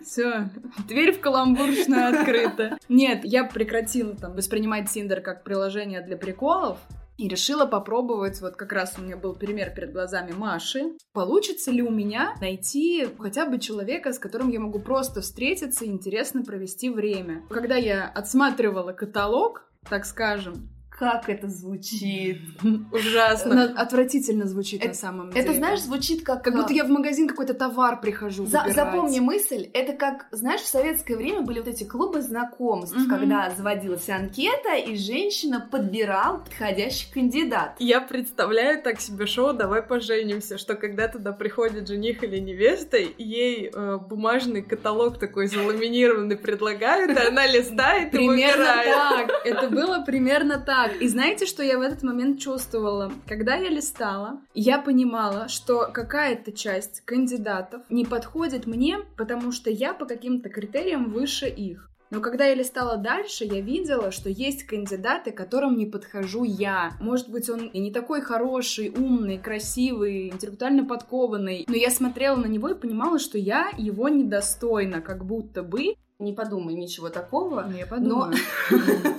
Все, 0.05 0.49
дверь 0.87 1.13
в 1.13 1.21
каламбуршную 1.21 2.09
открыта. 2.09 2.79
Нет, 2.89 3.25
я 3.25 3.43
прекратила 3.45 4.15
там 4.15 4.35
воспринимать 4.35 4.89
Тиндер 4.89 5.21
как 5.21 5.43
приложение 5.43 6.01
для 6.01 6.17
приколов, 6.17 6.79
и 7.19 7.29
решила 7.29 7.67
попробовать, 7.67 8.41
вот 8.41 8.57
как 8.57 8.73
раз 8.73 8.95
у 8.97 9.03
меня 9.03 9.17
был 9.17 9.35
пример 9.35 9.75
перед 9.75 9.93
глазами 9.93 10.33
Маши, 10.33 10.93
получится 11.13 11.71
ли 11.73 11.83
у 11.83 11.91
меня 11.91 12.37
найти 12.41 13.07
хотя 13.19 13.45
бы 13.45 13.59
человека, 13.59 14.13
с 14.13 14.19
которым 14.19 14.51
я 14.51 14.61
могу 14.61 14.79
просто 14.79 15.21
встретиться 15.21 15.85
и 15.85 15.89
интересно 15.89 16.45
провести 16.45 16.89
время. 16.89 17.45
Когда 17.51 17.75
я 17.75 18.09
отсматривала 18.09 18.93
каталог, 18.93 19.69
так 19.91 20.07
скажем, 20.07 20.71
как 20.99 21.29
это 21.29 21.49
звучит. 21.49 22.41
Ужасно. 22.93 23.73
Отвратительно 23.77 24.47
звучит 24.47 24.85
на 24.85 24.95
самом 24.95 25.31
деле. 25.31 25.45
Это, 25.45 25.55
знаешь, 25.55 25.81
звучит 25.81 26.25
как... 26.25 26.43
Как 26.43 26.55
будто 26.55 26.73
я 26.73 26.85
в 26.85 26.89
магазин 26.89 27.29
какой-то 27.29 27.55
товар 27.55 28.01
прихожу 28.01 28.47
Запомни 28.47 29.21
мысль, 29.21 29.69
это 29.73 29.93
как, 29.93 30.27
знаешь, 30.33 30.61
в 30.61 30.67
советское 30.67 31.17
время 31.17 31.43
были 31.43 31.61
вот 31.61 31.69
эти 31.69 31.85
клубы 31.85 32.21
знакомств, 32.21 32.97
когда 33.09 33.51
заводилась 33.51 34.09
анкета, 34.09 34.75
и 34.75 34.97
женщина 34.97 35.67
подбирала 35.71 36.39
подходящий 36.39 37.13
кандидат. 37.13 37.77
Я 37.79 38.01
представляю 38.01 38.83
так 38.83 39.01
себе 39.01 39.27
шоу 39.27 39.53
«Давай 39.53 39.83
поженимся», 39.83 40.59
что 40.59 40.75
когда 40.75 41.09
туда 41.09 41.33
приходит 41.33 41.87
жених 41.87 42.25
или 42.25 42.39
невеста, 42.39 42.97
ей 42.97 43.71
э, 43.73 43.99
бумажный 43.99 44.63
каталог 44.63 45.19
такой 45.19 45.47
заламинированный 45.47 46.37
предлагают, 46.37 47.17
и 47.17 47.27
она 47.27 47.47
листает 47.47 48.15
и 48.15 48.17
Примерно 48.17 48.65
так. 48.65 49.31
Это 49.45 49.69
было 49.69 50.05
примерно 50.05 50.59
так. 50.59 50.88
Так, 50.89 51.03
и 51.03 51.09
знаете, 51.09 51.45
что 51.45 51.63
я 51.63 51.79
в 51.79 51.83
этот 51.83 52.03
момент 52.03 52.41
чувствовала? 52.41 53.13
Когда 53.27 53.57
я 53.57 53.69
листала, 53.69 54.41
я 54.55 54.79
понимала, 54.79 55.49
что 55.49 55.91
какая-то 55.93 56.51
часть 56.51 57.03
кандидатов 57.03 57.83
не 57.91 58.07
подходит 58.07 58.67
мне, 58.67 58.99
потому 59.19 59.53
что 59.53 59.69
я 59.69 59.93
по 59.93 60.07
каким-то 60.07 60.49
критериям 60.49 61.11
выше 61.11 61.47
их. 61.47 61.91
Но 62.11 62.21
когда 62.23 62.47
я 62.47 62.55
листала 62.55 62.97
дальше, 62.97 63.45
я 63.45 63.61
видела, 63.61 64.11
что 64.11 64.31
есть 64.31 64.63
кандидаты, 64.63 65.31
которым 65.31 65.77
не 65.77 65.85
подхожу 65.85 66.45
я. 66.45 66.93
Может 67.01 67.29
быть, 67.29 67.51
он 67.51 67.67
и 67.67 67.79
не 67.81 67.93
такой 67.93 68.23
хороший, 68.23 68.89
умный, 68.89 69.37
красивый, 69.37 70.29
интеллектуально 70.29 70.87
подкованный, 70.87 71.67
но 71.69 71.77
я 71.77 71.91
смотрела 71.91 72.37
на 72.37 72.47
него 72.47 72.71
и 72.71 72.75
понимала, 72.75 73.19
что 73.19 73.37
я 73.37 73.71
его 73.77 74.09
недостойна, 74.09 75.03
как 75.03 75.27
будто 75.27 75.63
бы. 75.63 75.97
Не 76.19 76.33
подумай 76.33 76.75
ничего 76.75 77.11
такого. 77.11 77.69
Не 77.71 77.85
подумаю. 77.85 78.33
Но... 78.71 78.79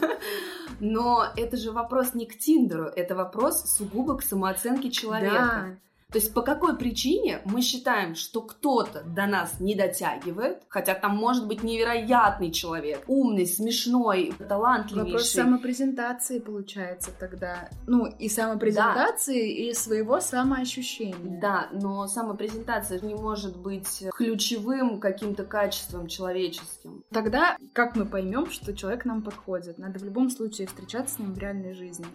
Но 0.80 1.26
это 1.36 1.58
же 1.58 1.72
вопрос 1.72 2.14
не 2.14 2.26
к 2.26 2.38
Тиндеру, 2.38 2.86
это 2.86 3.16
вопрос 3.16 3.64
сугубо 3.76 4.18
к 4.18 4.24
самооценке 4.24 4.92
человека. 4.92 5.78
То 6.12 6.18
есть 6.18 6.34
по 6.34 6.42
какой 6.42 6.76
причине 6.76 7.42
мы 7.46 7.62
считаем, 7.62 8.16
что 8.16 8.42
кто-то 8.42 9.04
до 9.04 9.28
нас 9.28 9.60
не 9.60 9.76
дотягивает, 9.76 10.64
хотя 10.68 10.96
там 10.96 11.16
может 11.16 11.48
быть 11.48 11.62
невероятный 11.62 12.52
человек, 12.52 13.04
умный, 13.08 13.46
смешной, 13.46 14.34
талантливейший. 14.40 15.12
Вопрос 15.12 15.30
самопрезентации 15.30 16.40
получается 16.40 17.12
тогда. 17.20 17.70
Ну, 17.86 18.08
и 18.08 18.28
самопрезентации, 18.28 19.68
и 19.68 19.74
своего 19.74 20.20
самоощущения. 20.20 21.40
Да, 21.40 21.70
но 21.72 22.08
самопрезентация 22.08 23.00
не 23.02 23.14
может 23.14 23.56
быть 23.58 24.04
ключевым 24.16 25.00
каким-то 25.00 25.44
качеством 25.44 26.08
человеческим. 26.08 27.04
Тогда 27.12 27.56
как 27.74 27.96
мы 27.96 28.06
поймем, 28.06 28.50
что 28.50 28.76
человек 28.76 29.06
нам 29.06 29.22
подходит? 29.22 29.78
Надо 29.78 30.00
в 30.00 30.04
любом 30.04 30.32
случае 30.32 30.68
встречаться 30.68 31.16
с 31.16 31.20
ним 31.20 31.34
в 31.34 31.38
реальной 31.38 31.74
жизни. 31.74 32.08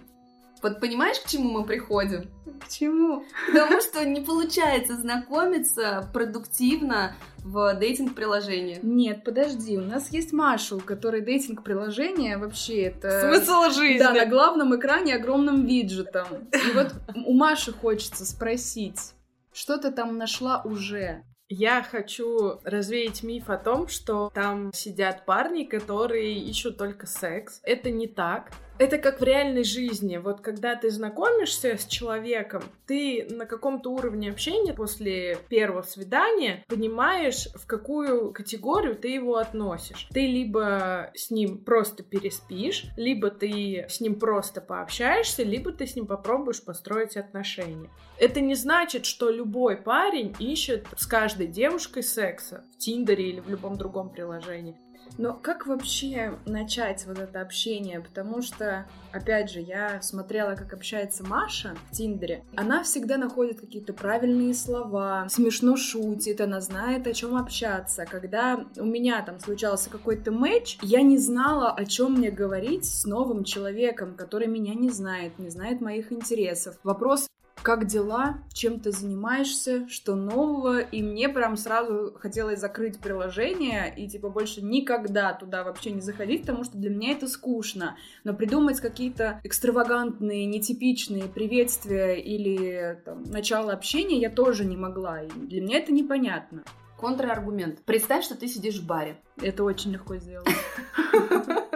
Вот 0.65 0.81
понимаешь, 0.81 1.21
к 1.21 1.29
чему 1.29 1.51
мы 1.51 1.67
приходим? 1.67 2.31
К 2.59 2.69
чему? 2.71 3.27
Потому 3.53 3.83
что 3.83 4.03
не 4.07 4.23
получается 4.23 4.97
знакомиться 4.97 6.09
продуктивно 6.15 7.17
в 7.41 7.75
дейтинг-приложениях. 7.75 8.83
Нет, 8.83 9.25
подожди, 9.25 9.77
у 9.77 9.83
нас 9.83 10.11
есть 10.11 10.33
Маша, 10.33 10.77
у 10.77 10.81
которой 10.81 11.21
дейтинг-приложение 11.21 12.39
вообще 12.39 12.85
это... 12.85 13.21
Смысл 13.21 13.79
жизни! 13.79 13.99
Да, 13.99 14.15
на 14.15 14.25
главном 14.25 14.75
экране 14.75 15.17
огромным 15.17 15.67
виджетом. 15.67 16.49
И 16.55 16.73
вот 16.75 16.95
у 17.27 17.35
Маши 17.35 17.71
хочется 17.75 18.25
спросить, 18.25 19.13
что 19.53 19.77
ты 19.77 19.91
там 19.91 20.17
нашла 20.17 20.63
уже? 20.63 21.25
Я 21.51 21.83
хочу 21.83 22.59
развеять 22.65 23.23
миф 23.23 23.51
о 23.51 23.59
том, 23.59 23.87
что 23.89 24.31
там 24.35 24.73
сидят 24.73 25.27
парни, 25.27 25.65
которые 25.65 26.39
ищут 26.39 26.79
только 26.79 27.07
секс. 27.07 27.61
Это 27.65 27.91
не 27.91 28.07
так. 28.07 28.51
Это 28.77 28.99
как 28.99 29.21
в 29.21 29.25
реальной 29.25 29.63
жизни. 29.63 30.17
Вот 30.17 30.41
когда 30.41 30.75
ты 30.75 30.91
знакомишься 30.91 31.77
с 31.79 31.87
человеком, 31.87 32.65
ты 32.87 33.27
на 33.31 33.47
каком-то 33.47 33.91
уровне 33.91 34.31
общения 34.31 34.75
после 34.75 35.39
первого 35.49 35.83
свидания 35.83 36.65
понимаешь, 36.69 37.49
в 37.55 37.67
какую 37.67 38.33
категорию 38.33 38.97
ты 38.97 39.09
его 39.09 39.37
относишь. 39.37 40.09
Ты 40.13 40.27
либо 40.27 41.13
с 41.15 41.31
ним 41.31 41.59
просто 41.59 42.03
переспишь, 42.03 42.87
либо 42.97 43.31
ты 43.31 43.87
с 43.89 44.01
ним 44.01 44.19
просто 44.19 44.61
пообщаешься, 44.61 45.45
либо 45.45 45.71
ты 45.71 45.87
с 45.87 45.95
ним 45.95 46.07
попробуешь 46.07 46.65
построить 46.65 47.17
отношения. 47.17 47.91
Это 48.19 48.41
не 48.41 48.57
значит, 48.57 49.07
что 49.07 49.31
любой 49.31 49.77
парень 49.77 50.35
ищет 50.41 50.87
с 50.97 51.07
каждой 51.07 51.47
девушкой 51.47 52.03
секса 52.03 52.65
в 52.75 52.79
Тиндере 52.79 53.31
или 53.31 53.41
в 53.41 53.49
любом 53.49 53.77
другом 53.77 54.11
приложении. 54.11 54.77
Но 55.19 55.35
как 55.35 55.67
вообще 55.67 56.39
начать 56.47 57.07
вот 57.07 57.19
это 57.19 57.41
общение? 57.41 58.01
Потому 58.01 58.43
что, 58.43 58.64
опять 59.13 59.51
же, 59.51 59.61
я 59.61 60.03
смотрела, 60.03 60.55
как 60.55 60.73
общается 60.73 61.25
Маша 61.25 61.77
в 61.91 61.97
Тиндере. 61.97 62.45
Она 62.57 62.83
всегда 62.83 63.17
находит 63.17 63.61
какие-то 63.61 63.93
правильные 63.93 64.55
слова, 64.55 65.27
смешно 65.29 65.77
шутит, 65.77 66.41
она 66.41 66.61
знает, 66.61 67.07
о 67.07 67.13
чем 67.13 67.37
общаться. 67.37 68.05
Когда 68.07 68.65
у 68.77 68.85
меня 68.85 69.23
там 69.23 69.39
случался 69.39 69.91
какой-то 69.91 70.33
матч, 70.33 70.79
я 70.83 71.03
не 71.03 71.19
знала, 71.19 71.73
о 71.73 71.85
чем 71.85 72.15
мне 72.15 72.31
говорить 72.31 72.85
с 72.85 73.05
новым 73.05 73.45
человеком, 73.45 74.15
который 74.15 74.49
меня 74.49 74.75
не 74.75 74.91
знает, 74.91 75.39
не 75.39 75.49
знает 75.49 75.81
моих 75.81 76.13
интересов. 76.13 76.77
Вопрос 76.83 77.29
как 77.65 77.87
дела, 77.87 78.37
чем 78.53 78.79
ты 78.79 78.93
занимаешься, 78.93 79.89
что 79.89 80.15
нового, 80.15 80.81
и 80.81 81.03
мне 81.03 81.31
прям 81.31 81.57
сразу 81.57 82.15
хотелось 82.21 82.61
закрыть 82.61 82.99
приложение 82.99 83.93
и 83.97 84.07
типа 84.07 84.29
больше 84.29 84.61
никогда 84.61 85.33
туда 85.33 85.65
вообще 85.65 85.91
не 85.91 86.03
заходить, 86.03 86.43
потому 86.43 86.65
что 86.65 86.77
для 86.77 86.91
меня 86.91 87.13
это 87.13 87.27
скучно. 87.27 87.97
Но 88.23 88.35
придумать 88.35 88.81
какие-то 88.81 89.41
экстравагантные, 89.45 90.45
нетипичные 90.45 91.25
приветствия 91.25 92.21
или 92.21 93.01
там, 93.03 93.23
начало 93.25 93.73
общения 93.73 94.21
я 94.21 94.29
тоже 94.29 94.67
не 94.67 94.77
могла, 94.77 95.23
и 95.23 95.31
для 95.31 95.63
меня 95.63 95.79
это 95.79 95.91
непонятно. 95.91 96.65
Контраргумент. 96.99 97.81
Представь, 97.87 98.25
что 98.25 98.35
ты 98.35 98.47
сидишь 98.47 98.79
в 98.79 98.87
баре. 98.87 99.17
Это 99.41 99.65
очень 99.65 99.91
легко 99.91 100.17
сделать. 100.17 100.49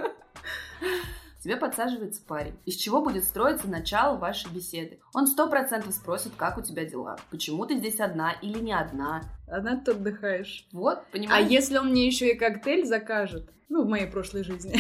тебе 1.49 1.57
подсаживается 1.57 2.21
парень. 2.29 2.59
Из 2.67 2.77
чего 2.77 3.01
будет 3.01 3.25
строиться 3.25 3.69
начало 3.71 4.19
вашей 4.19 4.51
беседы? 4.53 4.99
Он 5.15 5.27
сто 5.27 5.49
процентов 5.49 5.95
спросит, 5.95 6.33
как 6.37 6.59
у 6.59 6.61
тебя 6.63 6.85
дела, 6.85 7.17
почему 7.31 7.65
ты 7.65 7.79
здесь 7.79 8.01
одна 8.01 8.33
или 8.43 8.59
не 8.59 8.75
одна. 8.75 9.23
Одна 9.51 9.77
ты 9.77 9.93
отдыхаешь. 9.93 10.67
Вот, 10.73 10.99
А 10.99 11.05
понимаешь? 11.11 11.49
если 11.51 11.79
он 11.79 11.89
мне 11.89 12.07
еще 12.07 12.31
и 12.31 12.37
коктейль 12.37 12.85
закажет? 12.85 13.49
Ну, 13.71 13.85
в 13.85 13.89
моей 13.89 14.07
прошлой 14.07 14.45
жизни. 14.45 14.79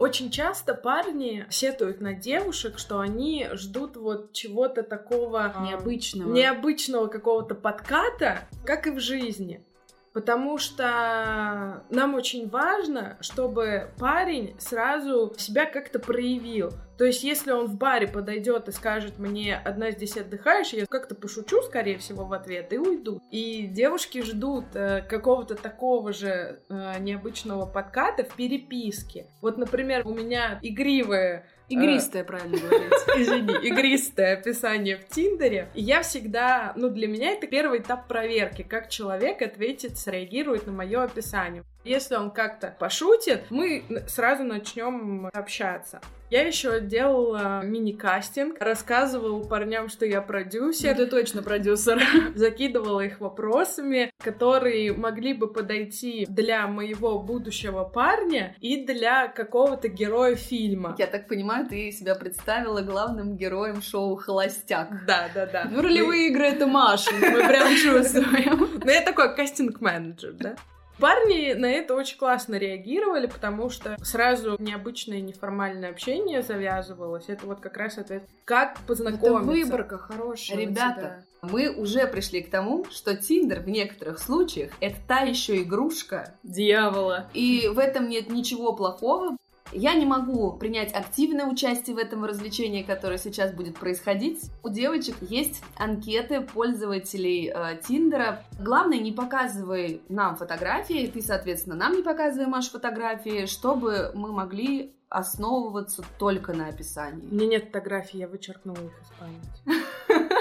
Очень 0.00 0.32
часто 0.32 0.74
парни 0.74 1.46
сетуют 1.48 2.00
на 2.00 2.12
девушек, 2.12 2.80
что 2.80 2.98
они 2.98 3.46
ждут 3.52 3.96
вот 3.96 4.32
чего-то 4.32 4.82
такого 4.82 5.52
а, 5.54 5.64
Необычного. 5.64 6.32
необычного 6.32 7.06
какого-то 7.06 7.54
подката, 7.54 8.40
как 8.66 8.88
и 8.88 8.90
в 8.90 8.98
жизни. 8.98 9.64
Потому 10.12 10.58
что 10.58 11.84
нам 11.90 12.14
очень 12.14 12.48
важно, 12.48 13.16
чтобы 13.20 13.90
парень 13.98 14.54
сразу 14.58 15.34
себя 15.38 15.64
как-то 15.64 15.98
проявил. 15.98 16.70
То 16.98 17.06
есть, 17.06 17.24
если 17.24 17.50
он 17.50 17.66
в 17.66 17.76
баре 17.76 18.06
подойдет 18.06 18.68
и 18.68 18.72
скажет 18.72 19.18
мне 19.18 19.56
одна 19.56 19.90
здесь 19.90 20.16
отдыхаешь, 20.16 20.72
я 20.72 20.86
как-то 20.86 21.14
пошучу, 21.14 21.62
скорее 21.62 21.98
всего, 21.98 22.24
в 22.24 22.32
ответ 22.32 22.72
и 22.72 22.78
уйду. 22.78 23.20
И 23.30 23.66
девушки 23.66 24.22
ждут 24.22 24.66
э, 24.74 25.02
какого-то 25.02 25.54
такого 25.54 26.12
же 26.12 26.60
э, 26.68 26.98
необычного 27.00 27.66
подката 27.66 28.24
в 28.24 28.34
переписке. 28.34 29.26
Вот, 29.40 29.56
например, 29.56 30.06
у 30.06 30.14
меня 30.14 30.58
игривая 30.62 31.46
Игристое, 31.72 32.24
правильно 32.24 32.58
говорить. 32.58 32.92
Извини, 33.16 33.54
игристое 33.68 34.34
описание 34.34 34.96
в 34.96 35.06
Тиндере. 35.08 35.68
Я 35.74 36.02
всегда, 36.02 36.72
ну, 36.76 36.88
для 36.88 37.08
меня 37.08 37.32
это 37.32 37.46
первый 37.46 37.80
этап 37.80 38.08
проверки, 38.08 38.62
как 38.62 38.88
человек 38.88 39.42
ответит, 39.42 39.98
среагирует 39.98 40.66
на 40.66 40.72
мое 40.72 41.02
описание. 41.02 41.64
Если 41.84 42.14
он 42.14 42.30
как-то 42.30 42.74
пошутит, 42.78 43.44
мы 43.50 43.84
сразу 44.06 44.44
начнем 44.44 45.28
общаться. 45.32 46.00
Я 46.32 46.46
еще 46.46 46.80
делала 46.80 47.60
мини-кастинг, 47.62 48.56
рассказывала 48.58 49.42
парням, 49.42 49.90
что 49.90 50.06
я 50.06 50.22
продюсер. 50.22 50.96
Ты 50.96 51.04
точно 51.04 51.42
продюсер. 51.42 52.02
Закидывала 52.34 53.00
их 53.00 53.20
вопросами, 53.20 54.10
которые 54.16 54.94
могли 54.94 55.34
бы 55.34 55.52
подойти 55.52 56.24
для 56.26 56.66
моего 56.68 57.18
будущего 57.18 57.84
парня 57.84 58.56
и 58.62 58.82
для 58.82 59.28
какого-то 59.28 59.88
героя 59.88 60.34
фильма. 60.34 60.96
Я 60.98 61.06
так 61.06 61.28
понимаю, 61.28 61.66
ты 61.66 61.92
себя 61.92 62.14
представила 62.14 62.80
главным 62.80 63.36
героем 63.36 63.82
шоу 63.82 64.16
«Холостяк». 64.16 65.04
Да, 65.04 65.28
да, 65.34 65.44
да. 65.44 65.68
Ну, 65.70 65.82
ролевые 65.82 66.28
игры 66.28 66.46
это 66.46 66.66
Маша, 66.66 67.10
мы 67.12 67.46
прям 67.46 67.76
чувствуем. 67.76 68.80
Ну, 68.82 68.90
я 68.90 69.02
такой 69.02 69.36
кастинг-менеджер, 69.36 70.32
да? 70.32 70.56
Парни 71.02 71.54
на 71.54 71.66
это 71.66 71.96
очень 71.96 72.16
классно 72.16 72.54
реагировали, 72.54 73.26
потому 73.26 73.70
что 73.70 73.96
сразу 74.04 74.54
необычное 74.60 75.20
неформальное 75.20 75.90
общение 75.90 76.42
завязывалось. 76.42 77.24
Это 77.26 77.44
вот 77.44 77.58
как 77.58 77.76
раз 77.76 77.98
ответ, 77.98 78.22
как 78.44 78.74
Это 78.74 78.82
познакомиться. 78.86 79.42
выборка 79.42 79.98
хорошая. 79.98 80.58
Ребята, 80.58 81.24
мы 81.42 81.74
уже 81.74 82.06
пришли 82.06 82.40
к 82.40 82.50
тому, 82.52 82.84
что 82.88 83.16
Тиндер 83.16 83.62
в 83.62 83.68
некоторых 83.68 84.20
случаях 84.20 84.70
это 84.78 84.94
та 85.08 85.22
еще 85.22 85.60
игрушка. 85.62 86.36
Дьявола. 86.44 87.28
и 87.34 87.66
в 87.66 87.80
этом 87.80 88.08
нет 88.08 88.30
ничего 88.30 88.72
плохого. 88.72 89.36
Я 89.72 89.94
не 89.94 90.06
могу 90.06 90.52
принять 90.52 90.92
активное 90.94 91.46
участие 91.46 91.96
в 91.96 91.98
этом 91.98 92.24
развлечении, 92.24 92.82
которое 92.82 93.18
сейчас 93.18 93.52
будет 93.52 93.78
происходить. 93.78 94.50
У 94.62 94.68
девочек 94.68 95.16
есть 95.20 95.62
анкеты 95.76 96.40
пользователей 96.42 97.52
э, 97.54 97.80
Тиндера. 97.86 98.44
Главное, 98.60 98.98
не 98.98 99.12
показывай 99.12 100.02
нам 100.08 100.36
фотографии, 100.36 101.10
ты, 101.12 101.22
соответственно, 101.22 101.76
нам 101.76 101.96
не 101.96 102.02
показывай, 102.02 102.46
Маш, 102.46 102.70
фотографии, 102.70 103.46
чтобы 103.46 104.12
мы 104.14 104.32
могли 104.32 104.94
основываться 105.08 106.02
только 106.18 106.52
на 106.52 106.68
описании. 106.68 107.28
У 107.30 107.34
меня 107.34 107.46
нет 107.46 107.64
фотографий, 107.66 108.18
я 108.18 108.28
вычеркнула 108.28 108.78
их 108.78 108.92
из 109.00 109.08
памяти. 109.18 110.28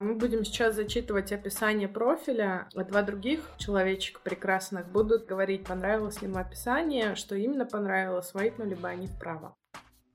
Мы 0.00 0.16
будем 0.16 0.44
сейчас 0.44 0.74
зачитывать 0.74 1.32
описание 1.32 1.88
профиля, 1.88 2.68
а 2.74 2.84
два 2.84 3.02
других 3.02 3.48
человечка 3.58 4.20
прекрасных 4.20 4.90
будут 4.90 5.26
говорить, 5.26 5.66
понравилось 5.66 6.20
ли 6.20 6.28
им 6.28 6.36
описание, 6.36 7.14
что 7.14 7.36
именно 7.36 7.64
понравилось, 7.64 8.28
свайпнули 8.28 8.70
либо 8.70 8.88
они 8.88 9.06
вправо. 9.06 9.56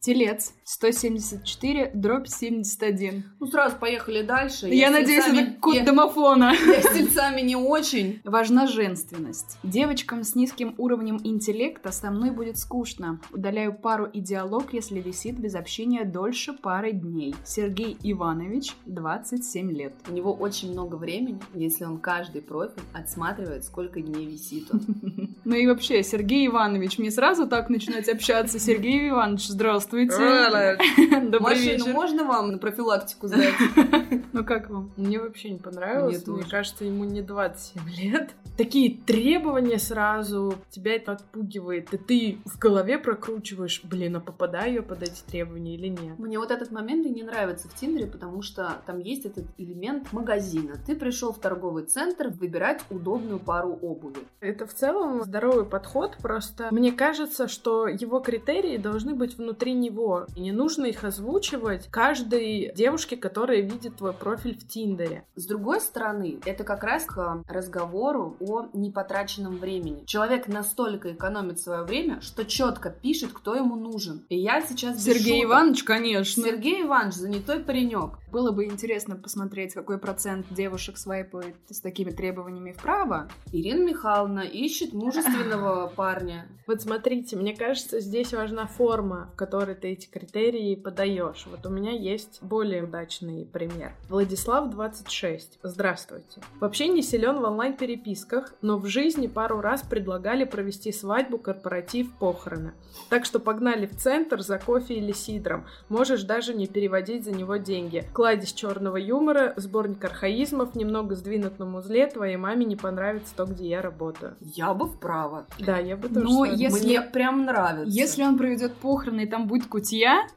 Телец 0.02 0.54
174, 0.64 1.92
дробь 1.94 2.28
71. 2.28 3.24
Ну, 3.40 3.48
сразу 3.48 3.76
поехали 3.76 4.22
дальше. 4.22 4.68
Я 4.70 4.90
с 4.90 4.92
надеюсь, 4.94 5.26
тельцами- 5.26 5.40
это 5.42 5.60
код 5.60 5.76
я- 5.76 5.84
домофона. 5.84 6.54
Я 6.68 6.82
с 6.82 6.94
тельцами 6.94 7.42
не 7.42 7.58
очень. 7.58 8.22
Важна 8.24 8.66
женственность. 8.68 9.58
Девочкам 9.64 10.24
с 10.24 10.36
низким 10.36 10.74
уровнем 10.78 11.20
интеллекта 11.26 11.92
со 11.92 12.12
мной 12.12 12.32
будет 12.32 12.58
скучно. 12.58 13.20
Удаляю 13.34 13.74
пару 13.74 14.06
и 14.06 14.22
диалог, 14.22 14.72
если 14.74 15.02
висит 15.02 15.38
без 15.38 15.54
общения 15.56 16.06
дольше 16.06 16.54
пары 16.54 16.94
дней. 16.94 17.36
Сергей 17.44 17.98
Иванович, 18.02 18.76
27 18.86 19.72
лет. 19.72 19.94
У 20.10 20.14
него 20.14 20.32
очень 20.34 20.72
много 20.72 20.96
времени, 20.96 21.40
если 21.54 21.84
он 21.84 21.98
каждый 22.00 22.42
профиль 22.42 22.84
отсматривает, 22.94 23.66
сколько 23.66 24.00
дней 24.00 24.26
висит 24.26 24.70
он. 24.74 24.82
Ну 25.46 25.56
и 25.56 25.66
вообще, 25.66 26.04
Сергей 26.04 26.46
Иванович, 26.46 27.00
мне 27.00 27.10
сразу 27.10 27.48
так 27.48 27.70
начинать 27.70 28.08
общаться. 28.08 28.60
Сергей 28.60 29.10
Иванович, 29.10 29.48
здравствуйте. 29.48 29.89
Здравствуйте. 29.90 30.78
Добрый 31.22 31.40
Машину 31.40 31.86
вечер. 31.86 31.94
можно 31.94 32.24
вам 32.24 32.52
на 32.52 32.58
профилактику 32.58 33.28
сдать? 33.28 33.56
Ну 34.32 34.46
как 34.46 34.70
вам? 34.70 34.92
Мне 34.96 35.20
вообще 35.20 35.50
не 35.50 35.58
понравилось. 35.58 36.26
Мне 36.26 36.44
кажется, 36.44 36.86
ему 36.86 37.04
не 37.04 37.22
27 37.22 37.90
лет. 37.90 38.30
Такие 38.58 38.96
требования 38.96 39.80
сразу, 39.80 40.54
тебя 40.70 40.96
это 40.96 41.14
отпугивает. 41.14 41.94
И 41.94 41.98
ты 41.98 42.38
в 42.46 42.60
голове 42.60 43.00
прокручиваешь, 43.00 43.82
блин, 43.84 44.18
а 44.18 44.20
попадаю 44.20 44.74
я 44.76 44.82
под 44.84 45.02
эти 45.02 45.22
требования 45.24 45.76
или 45.76 45.88
нет. 45.88 46.20
Мне 46.20 46.38
вот 46.38 46.52
этот 46.52 46.72
момент 46.72 47.06
и 47.06 47.10
не 47.10 47.24
нравится 47.24 47.68
в 47.68 47.74
Тиндере, 47.74 48.06
потому 48.06 48.42
что 48.42 48.78
там 48.86 49.00
есть 49.00 49.26
этот 49.26 49.46
элемент 49.58 50.14
магазина. 50.14 50.76
Ты 50.86 50.96
пришел 50.96 51.34
в 51.34 51.40
торговый 51.40 51.86
центр 51.86 52.28
выбирать 52.28 52.82
удобную 52.90 53.40
пару 53.40 53.74
обуви. 53.82 54.20
Это 54.42 54.68
в 54.68 54.74
целом 54.74 55.24
здоровый 55.24 55.66
подход, 55.66 56.18
просто 56.22 56.68
мне 56.72 56.92
кажется, 56.92 57.48
что 57.48 57.88
его 57.88 58.20
критерии 58.20 58.78
должны 58.78 59.16
быть 59.16 59.38
внутри 59.38 59.74
него. 59.80 60.28
И 60.36 60.42
не 60.42 60.52
нужно 60.52 60.86
их 60.86 61.04
озвучивать 61.04 61.88
каждой 61.90 62.72
девушке, 62.76 63.18
которая 63.18 63.62
видит 63.62 63.98
твой 63.98 64.14
профиль 64.14 64.58
в 64.58 64.68
Тиндере. 64.68 65.26
С 65.36 65.46
другой 65.46 65.82
стороны, 65.82 66.40
это 66.46 66.64
как 66.64 66.84
раз 66.84 67.06
к 67.06 67.44
разговору 67.48 68.36
о 68.40 68.68
непотраченном 68.74 69.58
времени. 69.58 70.04
Человек 70.06 70.48
настолько 70.48 71.14
экономит 71.14 71.60
свое 71.60 71.84
время, 71.84 72.22
что 72.22 72.46
четко 72.46 72.90
пишет, 72.90 73.32
кто 73.34 73.56
ему 73.56 73.76
нужен. 73.76 74.26
И 74.30 74.38
я 74.38 74.62
сейчас 74.62 75.04
Сергей 75.04 75.42
шуток. 75.42 75.50
Иванович, 75.50 75.84
конечно. 75.84 76.44
Сергей 76.44 76.84
Иванович, 76.84 77.16
занятой 77.16 77.60
паренек. 77.60 78.12
Было 78.32 78.52
бы 78.52 78.66
интересно 78.66 79.16
посмотреть, 79.16 79.74
какой 79.74 79.98
процент 79.98 80.46
девушек 80.52 80.98
свайпает 80.98 81.56
с 81.70 81.82
такими 81.82 82.12
требованиями 82.12 82.74
вправо. 82.74 83.28
Ирина 83.52 83.84
Михайловна 83.84 84.42
ищет 84.42 84.94
мужественного 84.94 85.88
парня. 85.96 86.48
Вот 86.68 86.82
смотрите, 86.82 87.36
мне 87.36 87.56
кажется, 87.56 88.00
здесь 88.00 88.32
важна 88.34 88.68
форма, 88.68 89.32
в 89.34 89.36
которой 89.36 89.74
ты 89.74 89.90
эти 89.90 90.08
критерии 90.08 90.76
подаешь. 90.76 91.48
Вот 91.50 91.66
у 91.66 91.70
меня 91.70 91.92
есть 91.92 92.40
более 92.44 92.84
удачный 92.84 93.46
пример. 93.46 93.94
Владислав, 94.10 94.70
26. 94.70 95.60
Здравствуйте. 95.64 96.42
Вообще 96.60 96.88
не 96.88 97.02
силен 97.02 97.40
в 97.40 97.44
онлайн-переписках, 97.44 98.54
но 98.62 98.78
в 98.78 98.86
жизни 98.86 99.26
пару 99.26 99.62
раз 99.62 99.82
предлагали 99.82 100.44
провести 100.44 100.92
свадьбу, 100.92 101.40
корпоратив, 101.40 102.14
похороны. 102.20 102.74
Так 103.10 103.26
что 103.26 103.40
погнали 103.40 103.88
в 103.88 103.98
центр 103.98 104.42
за 104.42 104.60
кофе 104.60 104.96
или 104.96 105.12
сидром. 105.14 105.66
Можешь 105.90 106.24
даже 106.24 106.54
не 106.54 106.68
переводить 106.68 107.24
за 107.26 107.32
него 107.32 107.58
деньги. 107.58 108.06
Кладезь 108.20 108.52
черного 108.52 108.98
юмора, 108.98 109.54
сборник 109.56 110.04
архаизмов, 110.04 110.76
немного 110.76 111.16
сдвинут 111.16 111.58
на 111.58 111.64
музле, 111.64 112.06
твоей 112.06 112.36
маме 112.36 112.66
не 112.66 112.76
понравится 112.76 113.34
то, 113.34 113.46
где 113.46 113.70
я 113.70 113.82
работаю. 113.82 114.36
Я 114.42 114.74
бы 114.74 114.88
вправо. 114.88 115.46
Да, 115.58 115.78
я 115.78 115.96
бы 115.96 116.10
тоже 116.10 116.26
Но 116.26 116.32
с 116.46 116.50
вами. 116.50 116.62
если- 116.62 116.86
Мне 116.86 117.02
прям 117.02 117.46
нравится. 117.46 117.90
Если 117.90 118.24
он 118.24 118.38
проведет 118.38 118.74
похороны 118.74 119.22
и 119.22 119.26
там 119.26 119.48
будет 119.48 119.68
кутья, 119.68 120.28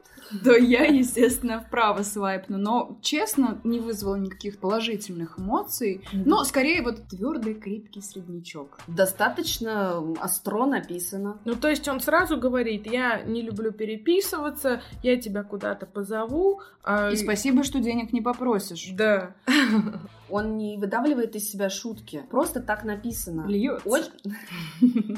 то 0.43 0.55
я, 0.55 0.85
естественно, 0.85 1.59
вправо 1.59 2.03
свайпну. 2.03 2.57
Но, 2.57 2.97
честно, 3.01 3.59
не 3.63 3.79
вызвало 3.79 4.15
никаких 4.15 4.59
положительных 4.59 5.37
эмоций. 5.39 6.01
Но, 6.13 6.43
скорее, 6.43 6.81
вот 6.81 7.07
твердый, 7.09 7.53
крепкий 7.55 8.01
среднячок. 8.01 8.79
Достаточно 8.87 9.99
остро 10.23 10.65
написано. 10.65 11.39
Ну, 11.45 11.55
то 11.55 11.67
есть 11.69 11.87
он 11.87 11.99
сразу 11.99 12.37
говорит, 12.37 12.85
я 12.91 13.21
не 13.23 13.41
люблю 13.41 13.71
переписываться, 13.71 14.81
я 15.01 15.17
тебя 15.19 15.43
куда-то 15.43 15.85
позову. 15.85 16.61
а- 16.83 17.11
И 17.11 17.15
спасибо, 17.15 17.63
что 17.63 17.79
денег 17.79 18.13
не 18.13 18.21
попросишь. 18.21 18.89
Да. 18.93 19.35
Он 20.29 20.57
не 20.57 20.77
выдавливает 20.77 21.35
из 21.35 21.47
себя 21.51 21.69
шутки. 21.69 22.23
Просто 22.31 22.59
так 22.59 22.83
написано. 22.85 23.45
Льется. 23.47 23.87
Очень... 23.87 24.33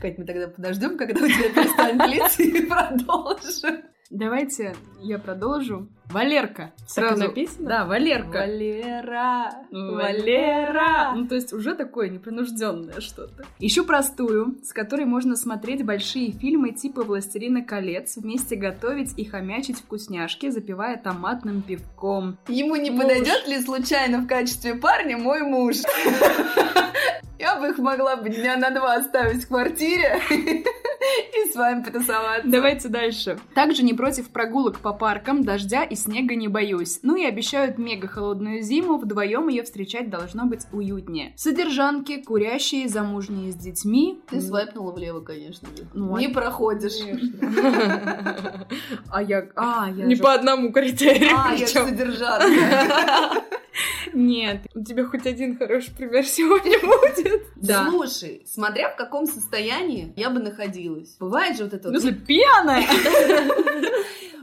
Кать, 0.00 0.18
мы 0.18 0.24
тогда 0.24 0.48
подождем, 0.48 0.96
когда 0.96 1.24
у 1.24 1.28
тебя 1.28 1.48
перестанет 1.52 2.06
литься, 2.08 2.42
и 2.42 2.66
продолжим. 2.66 3.82
Давайте 4.10 4.76
я 5.00 5.18
продолжу. 5.18 5.88
Валерка. 6.10 6.72
Так 6.78 6.88
Сразу. 6.88 7.24
написано? 7.24 7.68
Да, 7.68 7.84
Валерка. 7.84 8.38
Валера, 8.38 9.52
Валера! 9.70 11.12
Ну, 11.14 11.26
то 11.26 11.34
есть 11.34 11.52
уже 11.52 11.74
такое 11.74 12.08
непринужденное 12.08 13.00
что-то. 13.00 13.44
Ищу 13.58 13.84
простую, 13.84 14.56
с 14.62 14.72
которой 14.72 15.04
можно 15.04 15.36
смотреть 15.36 15.84
большие 15.84 16.30
фильмы 16.32 16.70
типа 16.72 17.02
«Властелина 17.02 17.62
колец», 17.62 18.16
вместе 18.16 18.56
готовить 18.56 19.18
и 19.18 19.24
хомячить 19.24 19.78
вкусняшки, 19.80 20.50
запивая 20.50 20.96
томатным 20.96 21.62
пивком. 21.62 22.38
Ему 22.48 22.76
не 22.76 22.90
Муж. 22.90 23.02
подойдет 23.02 23.46
ли 23.48 23.60
случайно 23.60 24.18
в 24.18 24.26
качестве 24.26 24.74
парня 24.74 25.18
мой 25.18 25.42
муж? 25.42 25.76
Я 27.38 27.56
бы 27.56 27.68
их 27.68 27.78
могла 27.78 28.16
бы 28.16 28.30
дня 28.30 28.56
на 28.56 28.70
два 28.70 28.94
оставить 28.94 29.44
в 29.44 29.48
квартире 29.48 30.20
и 30.30 31.52
с 31.52 31.54
вами 31.54 31.82
потусоваться. 31.82 32.48
Давайте 32.48 32.88
дальше. 32.88 33.38
Также 33.54 33.82
не 33.82 33.92
против 33.92 34.30
прогулок 34.30 34.78
по 34.78 34.92
паркам, 34.94 35.44
дождя 35.44 35.84
и 35.84 35.95
снега 35.96 36.34
не 36.34 36.48
боюсь. 36.48 37.00
Ну 37.02 37.16
и 37.16 37.24
обещают 37.24 37.78
мега 37.78 38.08
холодную 38.08 38.62
зиму, 38.62 38.98
вдвоем 38.98 39.48
ее 39.48 39.62
встречать 39.62 40.10
должно 40.10 40.44
быть 40.46 40.66
уютнее. 40.72 41.32
Содержанки, 41.36 42.22
курящие, 42.22 42.88
замужние 42.88 43.52
с 43.52 43.56
детьми. 43.56 44.20
Ты 44.28 44.40
свайпнула 44.40 44.92
влево, 44.92 45.20
конечно. 45.20 45.68
же. 45.76 45.84
Ну, 45.94 46.16
не 46.16 46.26
а- 46.26 46.30
проходишь. 46.30 46.94
А 49.10 49.22
я... 49.22 49.48
А, 49.54 49.88
я 49.90 50.04
Не 50.04 50.16
по 50.16 50.34
одному 50.34 50.72
критерию. 50.72 51.30
А, 51.34 51.54
я 51.54 51.66
содержанка. 51.66 52.46
Нет. 54.12 54.66
У 54.74 54.82
тебя 54.82 55.04
хоть 55.04 55.26
один 55.26 55.58
хороший 55.58 55.94
пример 55.94 56.24
сегодня 56.24 56.78
будет? 56.82 57.42
Да. 57.56 57.88
Слушай, 57.90 58.42
смотря 58.46 58.90
в 58.90 58.96
каком 58.96 59.26
состоянии 59.26 60.12
я 60.16 60.30
бы 60.30 60.40
находилась. 60.40 61.16
Бывает 61.18 61.56
же 61.56 61.64
вот 61.64 61.74
это 61.74 61.90
В 61.90 61.92
вот... 61.92 62.26
пьяная? 62.26 62.86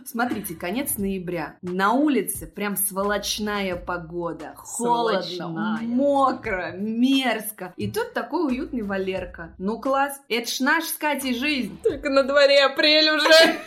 Смотрите, 0.05 0.55
конец 0.55 0.97
ноября. 0.97 1.55
На 1.61 1.93
улице 1.93 2.47
прям 2.47 2.75
сволочная 2.75 3.75
погода. 3.75 4.53
Холодно, 4.55 5.21
Сволочная. 5.21 5.87
мокро, 5.87 6.71
мерзко. 6.75 7.73
И 7.77 7.89
тут 7.91 8.13
такой 8.13 8.47
уютный 8.47 8.81
Валерка. 8.83 9.53
Ну 9.57 9.79
класс, 9.79 10.19
это 10.29 10.49
ж 10.49 10.59
наш 10.59 10.85
с 10.85 10.93
Катей 10.93 11.35
жизнь. 11.35 11.77
Только 11.83 12.09
на 12.09 12.23
дворе 12.23 12.65
апрель 12.65 13.09
уже. 13.09 13.59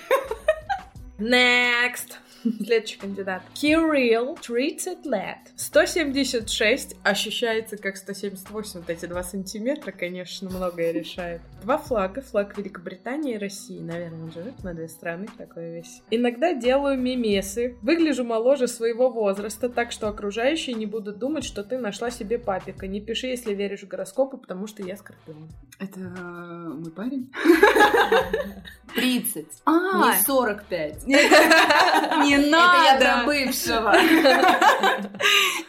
Next. 1.19 2.15
Следующий 2.65 2.99
кандидат. 2.99 3.43
Кирилл, 3.55 4.37
30 4.37 5.07
лет. 5.07 5.39
176 5.57 6.97
ощущается 7.03 7.77
как 7.77 7.97
178. 7.97 8.81
Вот 8.81 8.91
эти 8.91 9.07
два 9.07 9.23
сантиметра, 9.23 9.93
конечно, 9.93 10.51
многое 10.51 10.93
решает. 10.93 11.41
Два 11.63 11.79
флага. 11.79 12.21
Флаг 12.21 12.57
Великобритании 12.59 13.35
и 13.35 13.39
России. 13.39 13.81
Наверное, 13.81 14.25
он 14.25 14.33
живет 14.33 14.63
на 14.63 14.75
две 14.75 14.89
страны, 14.89 15.27
такое 15.37 15.77
весь. 15.77 16.03
Иногда 16.11 16.55
делаю 16.55 16.99
мемесы. 16.99 17.77
Выгляжу 17.83 18.25
моложе 18.25 18.69
своего 18.69 19.11
возраста, 19.11 19.69
так 19.69 19.93
что 19.93 20.09
окружающие 20.09 20.75
не 20.75 20.87
будут 20.87 21.19
думать, 21.19 21.45
что 21.45 21.65
ты 21.65 21.79
нашла 21.79 22.11
себе 22.11 22.39
папика. 22.39 22.87
Не 22.87 23.01
пиши, 23.01 23.29
если 23.29 23.55
веришь 23.55 23.83
в 23.83 23.89
гороскопы, 23.89 24.37
потому 24.37 24.67
что 24.67 24.83
я 24.83 24.97
скорпион. 24.97 25.49
Это 25.79 26.01
э, 26.01 26.69
мой 26.69 26.91
парень? 26.91 27.31
30, 28.95 29.47
А, 29.65 30.17
не 30.17 30.23
45. 30.23 31.07
не 31.07 32.36
Это 32.39 32.85
я 32.85 32.97
для 32.99 33.17
надо! 33.17 33.27
бывшего. 33.27 33.95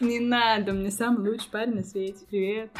Не 0.00 0.20
надо, 0.20 0.72
мне 0.72 0.90
самый 0.90 1.30
лучший 1.30 1.48
парень 1.50 1.74
на 1.76 1.82
свете. 1.82 2.24
Привет. 2.30 2.70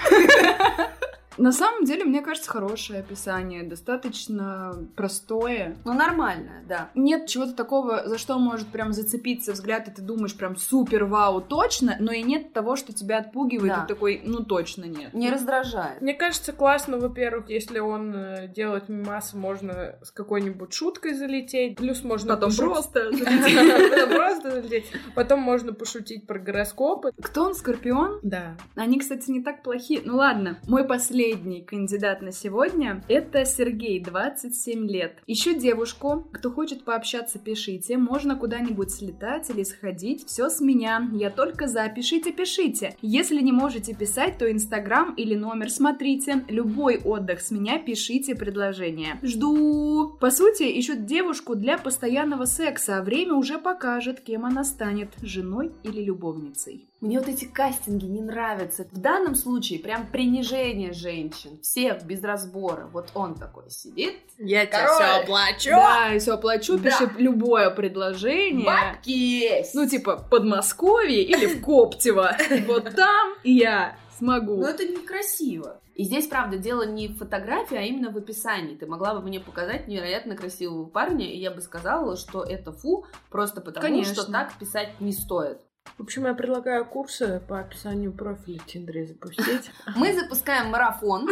На 1.39 1.53
самом 1.53 1.85
деле, 1.85 2.05
мне 2.05 2.21
кажется, 2.21 2.51
хорошее 2.51 3.01
описание, 3.01 3.63
достаточно 3.63 4.75
простое. 4.97 5.77
Ну, 5.85 5.93
нормально, 5.93 6.51
да. 6.69 6.91
Нет 6.95 7.27
чего-то 7.27 7.53
такого, 7.55 8.07
за 8.09 8.19
что 8.19 8.39
может 8.39 8.69
прям 8.69 8.93
зацепиться 8.93 9.53
взгляд, 9.53 9.89
и 9.89 9.91
ты 9.91 10.03
думаешь 10.03 10.35
прям 10.37 10.57
супер 10.57 11.05
вау, 11.05 11.41
точно, 11.41 11.97
но 12.01 12.13
и 12.13 12.23
нет 12.23 12.53
того, 12.53 12.77
что 12.77 12.93
тебя 12.93 13.19
отпугивает, 13.19 13.73
Да. 13.73 13.85
и 13.85 13.89
такой, 13.89 14.21
ну 14.25 14.43
точно 14.45 14.85
нет. 14.85 15.15
Не 15.15 15.31
раздражает. 15.31 16.01
Мне 16.01 16.15
кажется, 16.15 16.53
классно, 16.53 16.99
во-первых, 16.99 17.49
если 17.51 17.79
он 17.79 18.15
э, 18.15 18.49
делает 18.49 18.89
мимасы, 18.89 19.37
можно 19.37 19.97
с 20.03 20.11
какой-нибудь 20.11 20.73
шуткой 20.73 21.15
залететь. 21.15 21.77
Плюс 21.77 22.03
можно 22.03 22.35
Потом 22.35 22.51
пошут- 22.51 22.65
просто 22.73 23.11
просто 24.09 24.51
залететь. 24.51 24.87
Потом 25.15 25.41
можно 25.41 25.73
пошутить 25.73 26.27
про 26.27 26.39
гороскопы. 26.39 27.13
Кто 27.23 27.45
он, 27.45 27.55
Скорпион? 27.55 28.21
Да. 28.23 28.57
Они, 28.75 28.99
кстати, 28.99 29.31
не 29.31 29.43
так 29.43 29.63
плохи. 29.63 30.01
Ну 30.05 30.17
ладно, 30.17 30.59
мой 30.67 30.85
последний 30.85 31.28
кандидат 31.35 32.23
на 32.23 32.33
сегодня— 32.33 33.03
это 33.09 33.45
Сергей, 33.45 34.01
27 34.01 34.87
лет. 34.87 35.19
Ищу 35.27 35.55
девушку. 35.59 36.29
Кто 36.33 36.51
хочет 36.51 36.85
пообщаться, 36.85 37.39
пишите. 37.39 37.97
Можно 37.97 38.37
куда-нибудь 38.37 38.91
слетать 38.91 39.51
или 39.51 39.63
сходить. 39.63 40.27
Все 40.27 40.49
с 40.49 40.61
меня. 40.61 41.09
Я 41.13 41.31
только 41.31 41.67
за. 41.67 41.89
Пишите, 41.89 42.33
пишите. 42.33 42.97
Если 43.03 43.41
не 43.41 43.53
можете 43.53 43.95
писать, 43.95 44.39
то 44.39 44.51
Инстаграм 44.51 45.15
или 45.15 45.35
номер 45.35 45.71
смотрите. 45.71 46.45
Любой 46.49 46.99
отдых 46.99 47.41
с 47.41 47.51
меня 47.51 47.79
пишите 47.79 48.35
предложение. 48.35 49.19
Жду. 49.23 50.17
По 50.21 50.31
сути, 50.31 50.63
ищут 50.65 51.07
девушку 51.07 51.55
для 51.55 51.79
постоянного 51.79 52.45
секса, 52.45 52.99
а 52.99 53.03
время 53.03 53.35
уже 53.35 53.59
покажет, 53.59 54.21
кем 54.21 54.45
она 54.45 54.65
станет— 54.65 55.11
женой 55.23 55.73
или 55.83 56.03
любовницей. 56.03 56.89
Мне 57.01 57.21
вот 57.21 57.29
эти 57.29 57.45
кастинги 57.45 58.07
не 58.07 58.21
нравятся. 58.21 58.85
В 58.91 58.99
данном 58.99 59.37
случае 59.37 59.79
прям 59.79 60.09
принижение 60.09 60.93
женщин. 60.93 61.61
Всех 61.63 62.03
без 62.03 62.23
разбора. 62.25 62.89
Вот 62.93 63.11
он 63.15 63.37
такой 63.37 63.71
сидит. 63.71 64.17
Я 64.37 64.67
Король. 64.67 64.95
все 64.95 65.05
оплачу. 65.23 65.71
Да, 65.71 66.15
и 66.15 66.19
все 66.19 66.33
оплачу, 66.33 66.77
Да. 66.77 66.91
пиши 66.91 67.11
любое 67.19 67.71
предложение. 67.71 68.67
Бабки 68.67 69.11
есть. 69.11 69.75
Ну, 69.75 69.89
типа, 69.89 70.27
Подмосковье 70.29 71.23
или 71.23 71.47
в 71.47 71.65
Коптево. 71.65 72.37
Вот 72.67 72.95
там 72.97 73.35
я 73.45 73.97
смогу. 74.19 74.57
Но 74.57 74.69
это 74.69 74.85
некрасиво. 74.85 75.81
И 75.95 76.05
здесь, 76.05 76.29
правда, 76.29 76.59
дело 76.59 76.83
не 76.87 77.09
в 77.09 77.19
фотографии, 77.19 77.77
а 77.77 77.83
именно 77.83 78.11
в 78.13 78.17
описании. 78.17 78.77
Ты 78.77 78.87
могла 78.87 79.15
бы 79.15 79.21
мне 79.21 79.41
показать 79.41 79.89
невероятно 79.89 80.37
красивого 80.37 80.85
парня, 80.85 81.27
и 81.29 81.39
я 81.39 81.51
бы 81.51 81.61
сказала, 81.61 82.17
что 82.17 82.45
это 82.45 82.71
фу, 82.71 83.05
просто 83.31 83.61
потому 83.61 83.85
Конечно. 83.85 84.15
что 84.15 84.31
так 84.31 84.53
писать 84.55 85.01
не 85.01 85.13
стоит. 85.13 85.59
В 85.97 86.03
общем, 86.03 86.27
я 86.27 86.35
предлагаю 86.35 86.85
курсы 86.85 87.41
по 87.49 87.61
описанию 87.61 88.13
профиля 88.13 88.61
в 88.61 88.67
Тиндере 88.67 89.07
запустить. 89.07 89.71
Мы 89.97 90.13
запускаем 90.13 90.71
марафон. 90.71 91.29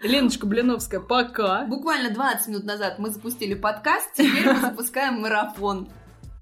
Леночка 0.00 0.46
Блиновская, 0.46 1.00
пока. 1.00 1.64
Буквально 1.66 2.10
20 2.10 2.48
минут 2.48 2.64
назад 2.64 2.98
мы 2.98 3.10
запустили 3.10 3.54
подкаст, 3.54 4.14
теперь 4.14 4.46
мы 4.46 4.60
запускаем 4.60 5.20
марафон. 5.20 5.88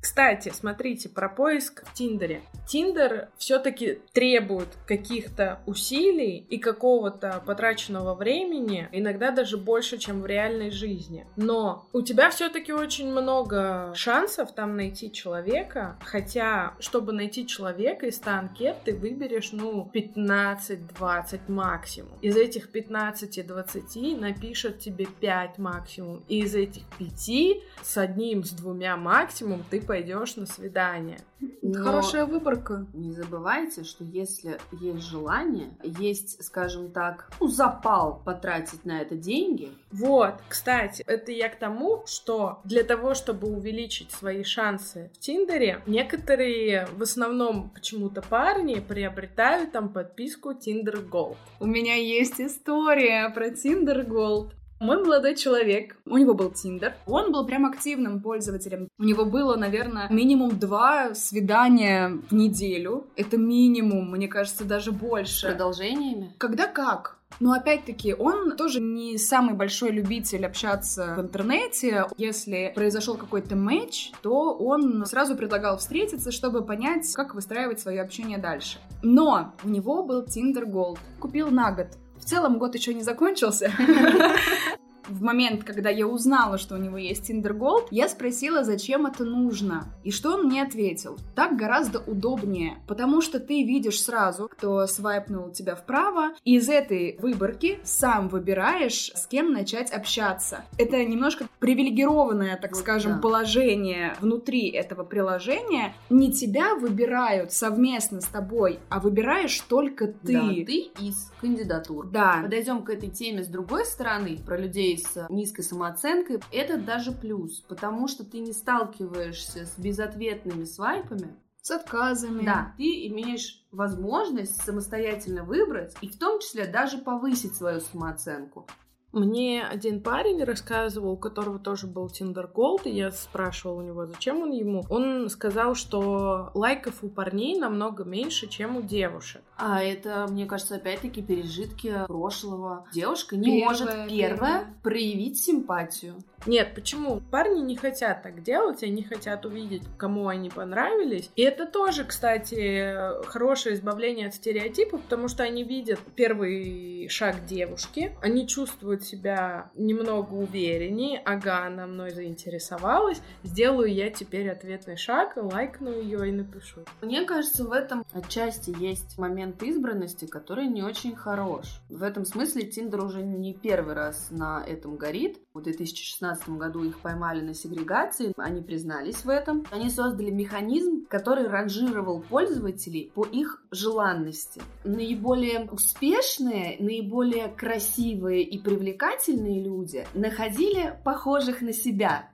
Кстати, 0.00 0.52
смотрите, 0.54 1.08
про 1.08 1.28
поиск 1.28 1.84
в 1.84 1.92
Тиндере. 1.92 2.42
Тиндер 2.68 3.28
все-таки 3.36 4.00
требует 4.12 4.68
каких-то 4.86 5.60
усилий 5.66 6.46
и 6.48 6.58
какого-то 6.58 7.42
потраченного 7.44 8.14
времени, 8.14 8.88
иногда 8.92 9.30
даже 9.32 9.56
больше, 9.56 9.98
чем 9.98 10.22
в 10.22 10.26
реальной 10.26 10.70
жизни. 10.70 11.26
Но 11.36 11.88
у 11.92 12.02
тебя 12.02 12.30
все-таки 12.30 12.72
очень 12.72 13.10
много 13.10 13.92
шансов 13.94 14.52
там 14.52 14.76
найти 14.76 15.10
человека, 15.10 15.98
хотя, 16.04 16.74
чтобы 16.78 17.12
найти 17.12 17.46
человека 17.46 18.06
из 18.06 18.16
100 18.16 18.30
анкет, 18.30 18.76
ты 18.84 18.94
выберешь, 18.94 19.50
ну, 19.52 19.90
15-20 19.92 21.40
максимум. 21.48 22.18
Из 22.20 22.36
этих 22.36 22.70
15-20 22.70 24.18
напишут 24.18 24.78
тебе 24.78 25.06
5 25.06 25.58
максимум. 25.58 26.22
И 26.28 26.40
из 26.40 26.54
этих 26.54 26.82
5 26.98 27.62
с 27.82 27.96
одним, 27.96 28.44
с 28.44 28.50
двумя 28.50 28.96
максимум 28.96 29.64
ты 29.68 29.80
пойдешь 29.88 30.36
на 30.36 30.44
свидание. 30.44 31.18
Но 31.62 31.82
Хорошая 31.82 32.26
выборка. 32.26 32.86
Не 32.92 33.10
забывайте, 33.10 33.84
что 33.84 34.04
если 34.04 34.58
есть 34.70 35.06
желание, 35.06 35.70
есть, 35.82 36.44
скажем 36.44 36.90
так, 36.90 37.30
ну, 37.40 37.48
запал 37.48 38.20
потратить 38.24 38.84
на 38.84 39.00
это 39.00 39.16
деньги, 39.16 39.70
Вот, 39.90 40.34
кстати, 40.48 41.02
это 41.06 41.32
я 41.32 41.48
к 41.48 41.58
тому, 41.58 42.04
что 42.06 42.60
для 42.64 42.84
того, 42.84 43.14
чтобы 43.14 43.48
увеличить 43.48 44.10
свои 44.10 44.44
шансы 44.44 45.10
в 45.14 45.18
Тиндере, 45.18 45.80
некоторые, 45.86 46.86
в 46.92 47.02
основном 47.02 47.70
почему-то 47.70 48.20
парни, 48.20 48.80
приобретают 48.80 49.72
там 49.72 49.88
подписку 49.88 50.50
Tinder 50.50 51.08
Gold. 51.08 51.36
У 51.60 51.66
меня 51.66 51.94
есть 51.94 52.40
история 52.40 53.30
про 53.30 53.48
Tinder 53.48 54.06
Gold. 54.06 54.52
Мой 54.80 55.02
молодой 55.02 55.34
человек, 55.34 55.96
у 56.06 56.18
него 56.18 56.34
был 56.34 56.50
Тиндер, 56.50 56.94
он 57.06 57.32
был 57.32 57.44
прям 57.44 57.66
активным 57.66 58.20
пользователем. 58.20 58.88
У 58.98 59.02
него 59.02 59.24
было, 59.24 59.56
наверное, 59.56 60.08
минимум 60.08 60.58
два 60.58 61.14
свидания 61.14 62.18
в 62.30 62.34
неделю. 62.34 63.06
Это 63.16 63.36
минимум, 63.36 64.12
мне 64.12 64.28
кажется, 64.28 64.64
даже 64.64 64.92
с 64.92 64.94
больше. 64.94 65.48
продолжениями. 65.48 66.32
Когда 66.38 66.66
как? 66.66 67.18
Но 67.40 67.52
опять-таки, 67.52 68.14
он 68.14 68.56
тоже 68.56 68.80
не 68.80 69.18
самый 69.18 69.54
большой 69.54 69.90
любитель 69.90 70.44
общаться 70.46 71.14
в 71.16 71.20
интернете. 71.20 72.06
Если 72.16 72.72
произошел 72.74 73.16
какой-то 73.16 73.54
матч, 73.54 74.12
то 74.22 74.54
он 74.54 75.04
сразу 75.06 75.36
предлагал 75.36 75.78
встретиться, 75.78 76.32
чтобы 76.32 76.64
понять, 76.64 77.12
как 77.14 77.34
выстраивать 77.34 77.80
свое 77.80 78.00
общение 78.00 78.38
дальше. 78.38 78.78
Но 79.02 79.52
у 79.62 79.68
него 79.68 80.02
был 80.02 80.24
Tinder 80.24 80.64
Gold. 80.64 80.98
Купил 81.20 81.50
на 81.50 81.70
год. 81.72 81.88
В 82.20 82.24
целом 82.24 82.58
год 82.58 82.74
еще 82.74 82.94
не 82.94 83.02
закончился. 83.02 83.72
В 85.08 85.22
момент, 85.22 85.64
когда 85.64 85.88
я 85.88 86.06
узнала, 86.06 86.58
что 86.58 86.74
у 86.74 86.78
него 86.78 86.98
есть 86.98 87.30
Tinder 87.30 87.56
Gold, 87.56 87.88
я 87.90 88.08
спросила, 88.08 88.62
зачем 88.62 89.06
это 89.06 89.24
нужно. 89.24 89.86
И 90.04 90.10
что 90.10 90.34
он 90.34 90.44
мне 90.44 90.62
ответил? 90.62 91.16
Так 91.34 91.56
гораздо 91.56 92.00
удобнее, 92.00 92.78
потому 92.86 93.22
что 93.22 93.40
ты 93.40 93.64
видишь 93.64 94.02
сразу, 94.02 94.48
кто 94.48 94.86
свайпнул 94.86 95.50
тебя 95.50 95.74
вправо, 95.74 96.32
и 96.44 96.56
из 96.56 96.68
этой 96.68 97.18
выборки 97.20 97.78
сам 97.84 98.28
выбираешь, 98.28 99.10
с 99.14 99.26
кем 99.26 99.52
начать 99.52 99.90
общаться. 99.90 100.64
Это 100.76 101.02
немножко 101.04 101.46
привилегированное, 101.58 102.58
так 102.60 102.72
Вот 102.72 102.80
скажем, 102.80 103.14
да. 103.14 103.18
положение 103.18 104.14
внутри 104.20 104.68
этого 104.68 105.04
приложения. 105.04 105.94
Не 106.10 106.32
тебя 106.32 106.74
выбирают 106.74 107.52
совместно 107.52 108.20
с 108.20 108.26
тобой, 108.26 108.78
а 108.90 109.00
выбираешь 109.00 109.58
только 109.60 110.08
ты. 110.08 110.32
Да, 110.32 110.48
ты 110.48 110.90
из 111.00 111.32
кандидатур. 111.40 112.08
Да. 112.10 112.40
Подойдем 112.42 112.82
к 112.82 112.90
этой 112.90 113.08
теме 113.08 113.42
с 113.42 113.46
другой 113.46 113.86
стороны, 113.86 114.38
про 114.44 114.58
людей 114.58 114.97
с 114.98 115.26
низкой 115.30 115.62
самооценкой. 115.62 116.40
Это 116.52 116.76
даже 116.76 117.12
плюс, 117.12 117.60
потому 117.60 118.08
что 118.08 118.24
ты 118.24 118.40
не 118.40 118.52
сталкиваешься 118.52 119.66
с 119.66 119.78
безответными 119.78 120.64
свайпами. 120.64 121.36
С 121.60 121.70
отказами. 121.70 122.44
Да, 122.44 122.74
ты 122.76 123.06
имеешь 123.08 123.64
возможность 123.72 124.62
самостоятельно 124.62 125.44
выбрать 125.44 125.94
и 126.00 126.08
в 126.08 126.18
том 126.18 126.40
числе 126.40 126.66
даже 126.66 126.98
повысить 126.98 127.54
свою 127.54 127.80
самооценку. 127.80 128.66
Мне 129.12 129.64
один 129.64 130.02
парень 130.02 130.44
рассказывал, 130.44 131.12
у 131.12 131.16
которого 131.16 131.58
тоже 131.58 131.86
был 131.86 132.08
Tinder 132.08 132.50
Gold, 132.52 132.82
и 132.84 132.90
я 132.90 133.10
спрашивала 133.10 133.78
у 133.78 133.82
него, 133.82 134.06
зачем 134.06 134.42
он 134.42 134.50
ему. 134.50 134.84
Он 134.90 135.30
сказал, 135.30 135.74
что 135.74 136.50
лайков 136.54 137.02
у 137.02 137.08
парней 137.08 137.58
намного 137.58 138.04
меньше, 138.04 138.48
чем 138.48 138.76
у 138.76 138.82
девушек. 138.82 139.42
А 139.58 139.82
это, 139.82 140.26
мне 140.28 140.46
кажется, 140.46 140.76
опять-таки 140.76 141.20
пережитки 141.20 141.92
прошлого. 142.06 142.86
Девушка 142.92 143.36
не 143.36 143.58
Первая, 143.58 143.68
может 143.68 143.88
первая 143.88 144.08
первая. 144.08 144.74
проявить 144.82 145.42
симпатию. 145.42 146.14
Нет, 146.46 146.72
почему? 146.76 147.20
Парни 147.32 147.60
не 147.60 147.74
хотят 147.74 148.22
так 148.22 148.44
делать, 148.44 148.84
они 148.84 149.02
хотят 149.02 149.44
увидеть, 149.44 149.82
кому 149.96 150.28
они 150.28 150.50
понравились. 150.50 151.30
И 151.34 151.42
это 151.42 151.66
тоже, 151.66 152.04
кстати, 152.04 152.94
хорошее 153.26 153.74
избавление 153.74 154.28
от 154.28 154.34
стереотипов, 154.34 155.02
потому 155.02 155.26
что 155.26 155.42
они 155.42 155.64
видят 155.64 155.98
первый 156.14 157.08
шаг 157.08 157.44
девушки, 157.44 158.16
они 158.22 158.46
чувствуют 158.46 159.02
себя 159.02 159.70
немного 159.74 160.34
увереннее, 160.34 161.20
ага, 161.24 161.66
она 161.66 161.88
мной 161.88 162.10
заинтересовалась, 162.10 163.20
сделаю 163.42 163.92
я 163.92 164.08
теперь 164.10 164.48
ответный 164.48 164.96
шаг, 164.96 165.32
лайкну 165.36 165.90
ее 165.90 166.28
и 166.28 166.32
напишу. 166.32 166.82
Мне 167.02 167.24
кажется, 167.24 167.64
в 167.64 167.72
этом 167.72 168.04
отчасти 168.12 168.72
есть 168.78 169.18
момент 169.18 169.47
избранности, 169.60 170.26
который 170.26 170.66
не 170.66 170.82
очень 170.82 171.14
хорош. 171.14 171.80
В 171.88 172.02
этом 172.02 172.24
смысле 172.24 172.62
Тиндер 172.62 173.04
уже 173.04 173.22
не 173.22 173.54
первый 173.54 173.94
раз 173.94 174.28
на 174.30 174.62
этом 174.64 174.96
горит. 174.96 175.38
В 175.54 175.60
2016 175.62 176.48
году 176.50 176.84
их 176.84 176.98
поймали 177.00 177.40
на 177.40 177.54
сегрегации, 177.54 178.32
они 178.36 178.62
признались 178.62 179.24
в 179.24 179.28
этом. 179.28 179.64
Они 179.70 179.90
создали 179.90 180.30
механизм, 180.30 181.06
который 181.08 181.48
ранжировал 181.48 182.20
пользователей 182.20 183.10
по 183.14 183.24
их 183.24 183.62
желанности. 183.70 184.62
Наиболее 184.84 185.68
успешные, 185.70 186.76
наиболее 186.78 187.48
красивые 187.48 188.42
и 188.42 188.58
привлекательные 188.58 189.62
люди 189.62 190.06
находили 190.14 190.98
похожих 191.04 191.60
на 191.60 191.72
себя. 191.72 192.30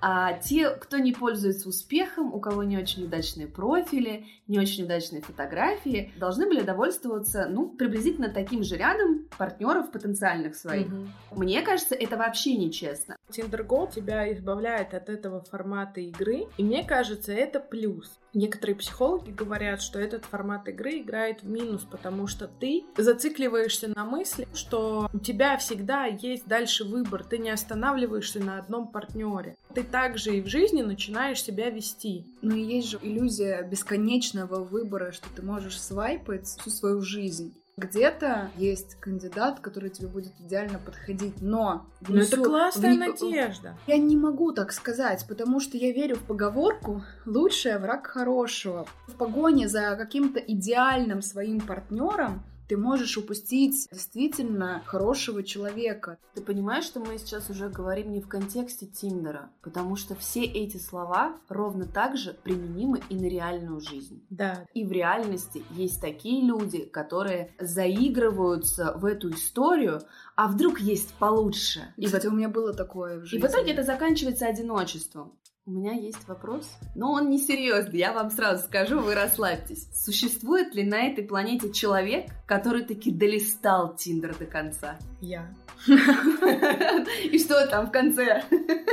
А 0.00 0.34
те, 0.34 0.70
кто 0.70 0.98
не 0.98 1.12
пользуется 1.12 1.68
успехом, 1.68 2.34
у 2.34 2.40
кого 2.40 2.62
не 2.62 2.76
очень 2.78 3.04
удачные 3.04 3.46
профили, 3.46 4.26
не 4.46 4.58
очень 4.58 4.84
удачные 4.84 5.22
фотографии, 5.22 6.12
должны 6.18 6.46
были 6.46 6.62
довольствоваться, 6.62 7.46
ну, 7.50 7.68
приблизительно 7.68 8.28
таким 8.28 8.62
же 8.62 8.76
рядом 8.76 9.26
партнеров 9.36 9.90
потенциальных 9.90 10.54
своих. 10.54 10.88
Мне 11.32 11.62
кажется, 11.62 11.94
это 11.94 12.16
вообще 12.16 12.56
нечестно. 12.56 13.16
Tinder 13.30 13.66
Gold 13.66 13.94
тебя 13.94 14.32
избавляет 14.32 14.94
от 14.94 15.08
этого 15.08 15.42
формата 15.42 16.00
игры, 16.00 16.46
и 16.56 16.62
мне 16.62 16.84
кажется, 16.84 17.32
это 17.32 17.60
плюс. 17.60 18.18
Некоторые 18.34 18.76
психологи 18.76 19.30
говорят, 19.30 19.80
что 19.80 19.98
этот 19.98 20.24
формат 20.24 20.68
игры 20.68 20.98
играет 20.98 21.42
в 21.42 21.48
минус, 21.48 21.86
потому 21.90 22.26
что 22.26 22.46
ты 22.46 22.84
зацикливаешься 22.96 23.88
на 23.88 24.04
мысли, 24.04 24.46
что 24.54 25.08
у 25.12 25.18
тебя 25.18 25.56
всегда 25.56 26.04
есть 26.04 26.46
дальше 26.46 26.84
выбор, 26.84 27.24
ты 27.24 27.38
не 27.38 27.50
останавливаешься 27.50 28.40
на 28.40 28.58
одном 28.58 28.88
партнере. 28.88 29.56
Ты 29.74 29.82
также 29.82 30.36
и 30.36 30.42
в 30.42 30.46
жизни 30.46 30.82
начинаешь 30.82 31.42
себя 31.42 31.70
вести. 31.70 32.26
Но 32.42 32.54
есть 32.54 32.90
же 32.90 32.98
иллюзия 33.02 33.62
бесконечного 33.62 34.62
выбора, 34.62 35.12
что 35.12 35.28
ты 35.34 35.42
можешь 35.42 35.80
свайпать 35.80 36.46
всю 36.46 36.70
свою 36.70 37.00
жизнь. 37.00 37.54
Где-то 37.78 38.50
есть 38.56 38.96
кандидат, 38.96 39.60
который 39.60 39.90
тебе 39.90 40.08
будет 40.08 40.32
идеально 40.40 40.80
подходить, 40.80 41.40
но... 41.40 41.86
Ну, 42.08 42.16
это 42.16 42.36
классная 42.42 42.94
вне- 42.94 42.98
надежда. 42.98 43.78
Я 43.86 43.98
не 43.98 44.16
могу 44.16 44.50
так 44.50 44.72
сказать, 44.72 45.24
потому 45.28 45.60
что 45.60 45.76
я 45.76 45.92
верю 45.92 46.16
в 46.16 46.22
поговорку 46.24 47.04
«лучший 47.24 47.78
враг 47.78 48.08
хорошего». 48.08 48.86
В 49.06 49.12
погоне 49.12 49.68
за 49.68 49.94
каким-то 49.94 50.40
идеальным 50.40 51.22
своим 51.22 51.60
партнером 51.60 52.42
ты 52.68 52.76
можешь 52.76 53.16
упустить 53.16 53.88
действительно 53.90 54.82
хорошего 54.84 55.42
человека. 55.42 56.18
Ты 56.34 56.42
понимаешь, 56.42 56.84
что 56.84 57.00
мы 57.00 57.18
сейчас 57.18 57.48
уже 57.50 57.68
говорим 57.68 58.12
не 58.12 58.20
в 58.20 58.28
контексте 58.28 58.86
Тиндера, 58.86 59.50
потому 59.62 59.96
что 59.96 60.14
все 60.14 60.44
эти 60.44 60.76
слова 60.76 61.36
ровно 61.48 61.86
так 61.86 62.16
же 62.16 62.34
применимы 62.34 63.00
и 63.08 63.16
на 63.16 63.26
реальную 63.26 63.80
жизнь. 63.80 64.22
Да. 64.30 64.66
И 64.74 64.84
в 64.84 64.92
реальности 64.92 65.64
есть 65.70 66.00
такие 66.00 66.44
люди, 66.46 66.84
которые 66.84 67.52
заигрываются 67.58 68.92
в 68.96 69.06
эту 69.06 69.30
историю, 69.30 70.02
а 70.36 70.46
вдруг 70.48 70.80
есть 70.80 71.14
получше. 71.14 71.92
И 71.96 72.06
вот 72.06 72.24
у 72.24 72.30
меня 72.30 72.48
было 72.48 72.74
такое 72.74 73.18
в 73.18 73.24
жизни. 73.24 73.38
И 73.38 73.48
в 73.48 73.50
итоге 73.50 73.72
это 73.72 73.82
заканчивается 73.82 74.46
одиночеством. 74.46 75.32
У 75.68 75.70
меня 75.70 75.92
есть 75.92 76.26
вопрос, 76.26 76.66
но 76.94 77.12
он 77.12 77.28
не 77.28 77.36
серьезный, 77.36 77.98
я 77.98 78.14
вам 78.14 78.30
сразу 78.30 78.64
скажу, 78.64 79.00
вы 79.00 79.14
расслабьтесь. 79.14 79.86
Существует 79.92 80.74
ли 80.74 80.82
на 80.82 81.08
этой 81.08 81.24
планете 81.24 81.70
человек, 81.70 82.30
который 82.46 82.84
таки 82.84 83.10
долистал 83.10 83.94
Тиндер 83.94 84.34
до 84.34 84.46
конца? 84.46 84.96
Я. 85.20 85.46
И 85.86 87.38
что 87.38 87.66
там 87.66 87.88
в 87.88 87.90
конце? 87.90 88.44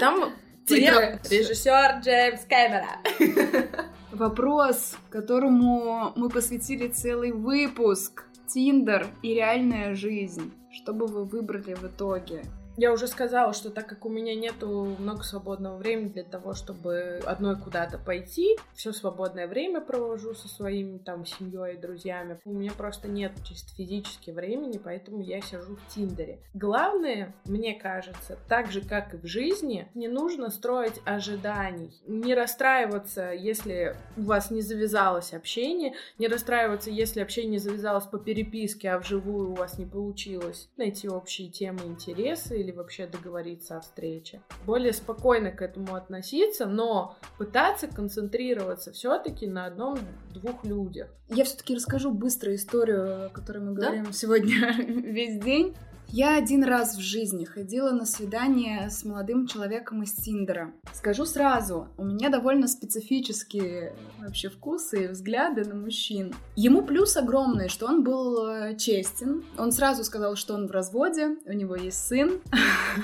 Там 0.02 0.34
режиссер 0.68 2.02
Джеймс 2.02 2.42
Кэмерон. 2.44 3.70
Вопрос, 4.12 4.98
которому 5.10 6.12
мы 6.18 6.28
посвятили 6.28 6.90
целый 6.90 7.32
выпуск. 7.32 8.26
Тиндер 8.48 9.08
и 9.22 9.34
реальная 9.34 9.96
жизнь. 9.96 10.52
Что 10.74 10.92
бы 10.94 11.08
вы 11.08 11.24
выбрали 11.24 11.74
в 11.74 11.86
итоге? 11.86 12.44
Я 12.78 12.92
уже 12.92 13.08
сказала, 13.08 13.54
что 13.54 13.70
так 13.70 13.88
как 13.88 14.06
у 14.06 14.10
меня 14.10 14.36
нету 14.36 14.96
много 15.00 15.24
свободного 15.24 15.78
времени 15.78 16.10
для 16.10 16.24
того, 16.24 16.54
чтобы 16.54 17.22
одной 17.26 17.58
куда-то 17.58 17.98
пойти, 17.98 18.58
все 18.74 18.92
свободное 18.92 19.48
время 19.48 19.80
провожу 19.80 20.34
со 20.36 20.50
своими 20.50 20.98
там 20.98 21.26
семьей 21.26 21.76
и 21.76 21.78
друзьями. 21.78 22.40
У 22.44 22.52
меня 22.52 22.72
просто 22.78 23.08
нет 23.08 23.32
чисто 23.46 23.74
физически 23.76 24.32
времени, 24.32 24.80
поэтому 24.84 25.22
я 25.22 25.40
сижу 25.42 25.78
в 25.78 25.88
Тиндере. 25.94 26.40
Главное, 26.54 27.34
мне 27.46 27.76
кажется, 27.76 28.38
так 28.50 28.72
же 28.72 28.82
как 28.82 29.14
и 29.14 29.18
в 29.18 29.26
жизни, 29.26 29.88
не 29.94 30.10
нужно 30.10 30.50
строить 30.50 31.00
ожиданий, 31.06 31.94
не 32.06 32.36
расстраиваться, 32.36 33.32
если 33.32 33.96
у 34.18 34.24
вас 34.24 34.52
не 34.52 34.62
завязалось 34.62 35.34
общение, 35.34 35.94
не 36.20 36.28
расстраиваться, 36.28 36.90
если 36.90 37.22
общение 37.22 37.60
завязалось 37.60 38.06
по 38.06 38.20
переписке, 38.20 38.90
а 38.90 39.00
вживую 39.00 39.52
у 39.52 39.56
вас 39.56 39.78
не 39.78 39.86
получилось 39.86 40.70
найти 40.76 41.08
общие 41.08 41.50
темы, 41.50 41.80
интересы 41.86 42.65
или 42.66 42.72
вообще 42.72 43.08
договориться 43.08 43.78
о 43.78 43.82
встрече. 43.82 44.42
Более 44.66 44.92
спокойно 44.94 45.52
к 45.52 45.62
этому 45.62 45.96
относиться, 45.96 46.66
но 46.66 47.16
пытаться 47.38 47.88
концентрироваться 47.88 48.92
все-таки 48.92 49.48
на 49.48 49.68
одном-двух 49.68 50.66
людях. 50.66 51.08
Я 51.30 51.44
все-таки 51.46 51.76
расскажу 51.76 52.12
быстро 52.12 52.54
историю, 52.56 53.28
о 53.28 53.30
которой 53.30 53.60
мы 53.60 53.76
Да? 53.76 53.88
говорим 53.88 54.12
сегодня 54.12 54.74
весь 54.78 55.40
день. 55.42 55.76
Я 56.18 56.38
один 56.38 56.64
раз 56.64 56.96
в 56.96 57.02
жизни 57.02 57.44
ходила 57.44 57.92
на 57.92 58.06
свидание 58.06 58.90
с 58.90 59.04
молодым 59.04 59.48
человеком 59.48 60.02
из 60.02 60.14
Тиндера. 60.14 60.72
Скажу 60.94 61.26
сразу, 61.26 61.90
у 61.98 62.06
меня 62.06 62.30
довольно 62.30 62.70
специфические 62.70 63.94
вообще 64.20 64.48
вкусы 64.48 65.04
и 65.04 65.08
взгляды 65.08 65.66
на 65.66 65.76
мужчин. 65.76 66.34
Ему 66.56 66.84
плюс 66.84 67.18
огромный, 67.18 67.68
что 67.68 67.88
он 67.88 68.06
был 68.06 68.48
э, 68.48 68.78
честен. 68.78 69.44
Он 69.58 69.74
сразу 69.74 70.06
сказал, 70.06 70.38
что 70.38 70.54
он 70.54 70.68
в 70.68 70.72
разводе, 70.72 71.36
у 71.44 71.52
него 71.52 71.76
есть 71.76 72.08
сын. 72.08 72.40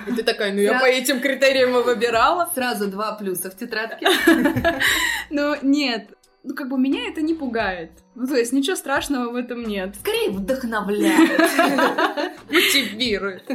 И 0.08 0.14
ты 0.14 0.24
такая, 0.24 0.54
ну 0.54 0.62
я 0.62 0.80
по 0.80 0.86
этим 0.86 1.20
критериям 1.20 1.78
и 1.78 1.84
выбирала. 1.84 2.50
Сразу 2.56 2.88
два 2.88 3.12
плюса 3.16 3.52
в 3.52 3.58
тетрадке. 3.58 4.08
Но 5.30 5.58
нет, 5.62 6.08
ну 6.44 6.56
как 6.56 6.70
бы 6.70 6.78
меня 6.78 7.08
это 7.08 7.22
не 7.22 7.34
пугает. 7.34 7.92
Ну 8.16 8.28
то 8.28 8.36
есть 8.36 8.52
ничего 8.52 8.76
страшного 8.76 9.32
в 9.32 9.36
этом 9.36 9.64
нет. 9.64 9.96
Скорее 9.96 10.32
вдохновляет. 10.32 11.40
Мотивирует. 12.50 13.44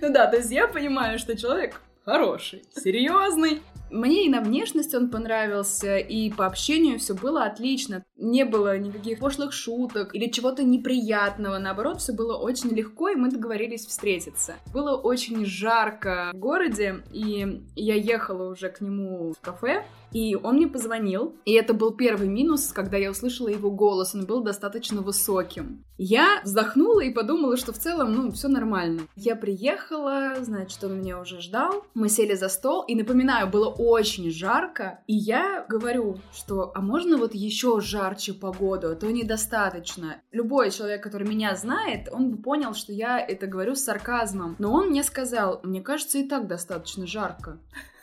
Ну 0.00 0.12
да, 0.12 0.26
то 0.26 0.36
есть 0.36 0.50
я 0.50 0.68
понимаю, 0.68 1.18
что 1.18 1.36
человек 1.36 1.80
хороший, 2.04 2.62
серьезный. 2.74 3.62
Мне 3.90 4.26
и 4.26 4.28
на 4.28 4.40
внешность 4.40 4.94
он 4.94 5.10
понравился, 5.10 5.96
и 5.96 6.30
по 6.30 6.46
общению 6.46 6.98
все 6.98 7.14
было 7.14 7.44
отлично. 7.44 8.04
Не 8.16 8.44
было 8.44 8.78
никаких 8.78 9.18
пошлых 9.18 9.52
шуток 9.52 10.14
или 10.14 10.30
чего-то 10.30 10.62
неприятного. 10.62 11.58
Наоборот, 11.58 12.00
все 12.00 12.12
было 12.12 12.36
очень 12.36 12.70
легко, 12.70 13.08
и 13.08 13.16
мы 13.16 13.30
договорились 13.30 13.86
встретиться. 13.86 14.54
Было 14.72 14.96
очень 14.96 15.44
жарко 15.44 16.30
в 16.34 16.38
городе, 16.38 17.02
и 17.12 17.62
я 17.76 17.94
ехала 17.94 18.50
уже 18.50 18.68
к 18.68 18.80
нему 18.80 19.32
в 19.32 19.40
кафе, 19.40 19.84
и 20.12 20.34
он 20.34 20.56
мне 20.56 20.68
позвонил, 20.68 21.34
и 21.44 21.52
это 21.52 21.74
был 21.74 21.92
первый 21.92 22.28
минус, 22.28 22.72
когда 22.72 22.96
я 22.96 23.10
услышала 23.10 23.48
его 23.48 23.70
голос, 23.70 24.14
он 24.14 24.24
был 24.24 24.42
достаточно 24.42 25.02
высоким. 25.02 25.84
Я 25.98 26.40
вздохнула 26.44 27.00
и 27.00 27.12
подумала, 27.12 27.56
что 27.56 27.72
в 27.72 27.78
целом, 27.78 28.14
ну, 28.14 28.30
все 28.30 28.48
нормально. 28.48 29.02
Я 29.16 29.36
приехала, 29.36 30.36
значит, 30.40 30.82
он 30.84 31.00
меня 31.00 31.20
уже 31.20 31.40
ждал, 31.40 31.84
мы 31.94 32.08
сели 32.08 32.34
за 32.34 32.48
стол, 32.48 32.82
и 32.82 32.94
напоминаю, 32.94 33.48
было 33.48 33.68
очень 33.78 34.30
жарко, 34.30 35.00
и 35.06 35.14
я 35.14 35.64
говорю, 35.68 36.18
что, 36.32 36.72
а 36.74 36.80
можно 36.80 37.16
вот 37.16 37.34
еще 37.34 37.80
жарче 37.80 38.32
погоду, 38.32 38.90
а 38.90 38.94
то 38.94 39.10
недостаточно. 39.10 40.20
Любой 40.32 40.70
человек, 40.70 41.02
который 41.02 41.28
меня 41.28 41.54
знает, 41.56 42.08
он 42.10 42.30
бы 42.30 42.42
понял, 42.42 42.74
что 42.74 42.92
я 42.92 43.18
это 43.18 43.46
говорю 43.46 43.74
с 43.74 43.84
сарказмом. 43.84 44.56
Но 44.58 44.72
он 44.72 44.88
мне 44.88 45.02
сказал, 45.02 45.60
мне 45.62 45.80
кажется, 45.80 46.18
и 46.18 46.28
так 46.28 46.46
достаточно 46.46 47.06
жарко. 47.06 47.58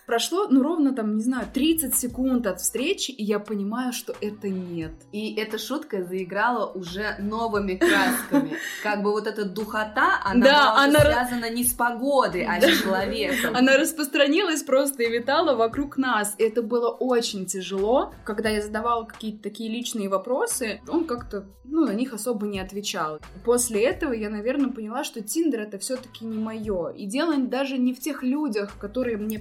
Прошло, 0.05 0.47
ну, 0.49 0.61
ровно 0.61 0.93
там, 0.93 1.15
не 1.15 1.23
знаю, 1.23 1.47
30 1.53 1.95
секунд 1.95 2.45
от 2.45 2.59
встречи, 2.59 3.11
и 3.11 3.23
я 3.23 3.39
понимаю, 3.39 3.93
что 3.93 4.13
это 4.19 4.49
нет. 4.49 4.91
И 5.13 5.33
эта 5.35 5.57
шутка 5.57 6.03
заиграла 6.03 6.65
уже 6.71 7.15
новыми 7.19 7.75
красками. 7.75 8.57
Как 8.83 9.01
бы 9.01 9.11
вот 9.11 9.27
эта 9.27 9.45
духота, 9.45 10.19
она 10.25 10.45
Да, 10.45 10.71
была 10.71 10.83
она 10.83 10.99
связана 10.99 11.49
не 11.49 11.63
с 11.63 11.73
погодой, 11.73 12.45
а 12.45 12.59
с 12.59 12.65
человеком. 12.83 13.55
Она 13.55 13.77
распространилась 13.77 14.63
просто 14.63 15.03
и 15.03 15.09
витала 15.09 15.55
вокруг 15.55 15.97
нас. 15.97 16.35
И 16.37 16.43
это 16.43 16.61
было 16.61 16.89
очень 16.89 17.45
тяжело. 17.45 18.13
Когда 18.25 18.49
я 18.49 18.61
задавала 18.61 19.05
какие-то 19.05 19.43
такие 19.43 19.69
личные 19.69 20.09
вопросы, 20.09 20.81
он 20.87 21.05
как-то, 21.05 21.45
ну, 21.63 21.85
на 21.85 21.93
них 21.93 22.13
особо 22.13 22.45
не 22.45 22.59
отвечал. 22.59 23.19
После 23.45 23.83
этого 23.83 24.11
я, 24.11 24.29
наверное, 24.29 24.69
поняла, 24.69 25.05
что 25.05 25.21
Tinder 25.21 25.61
это 25.61 25.77
все-таки 25.77 26.25
не 26.25 26.37
мое. 26.37 26.89
И 26.89 27.05
дело 27.05 27.37
даже 27.37 27.77
не 27.77 27.93
в 27.93 27.99
тех 27.99 28.21
людях, 28.21 28.77
которые 28.77 29.17
мне 29.17 29.39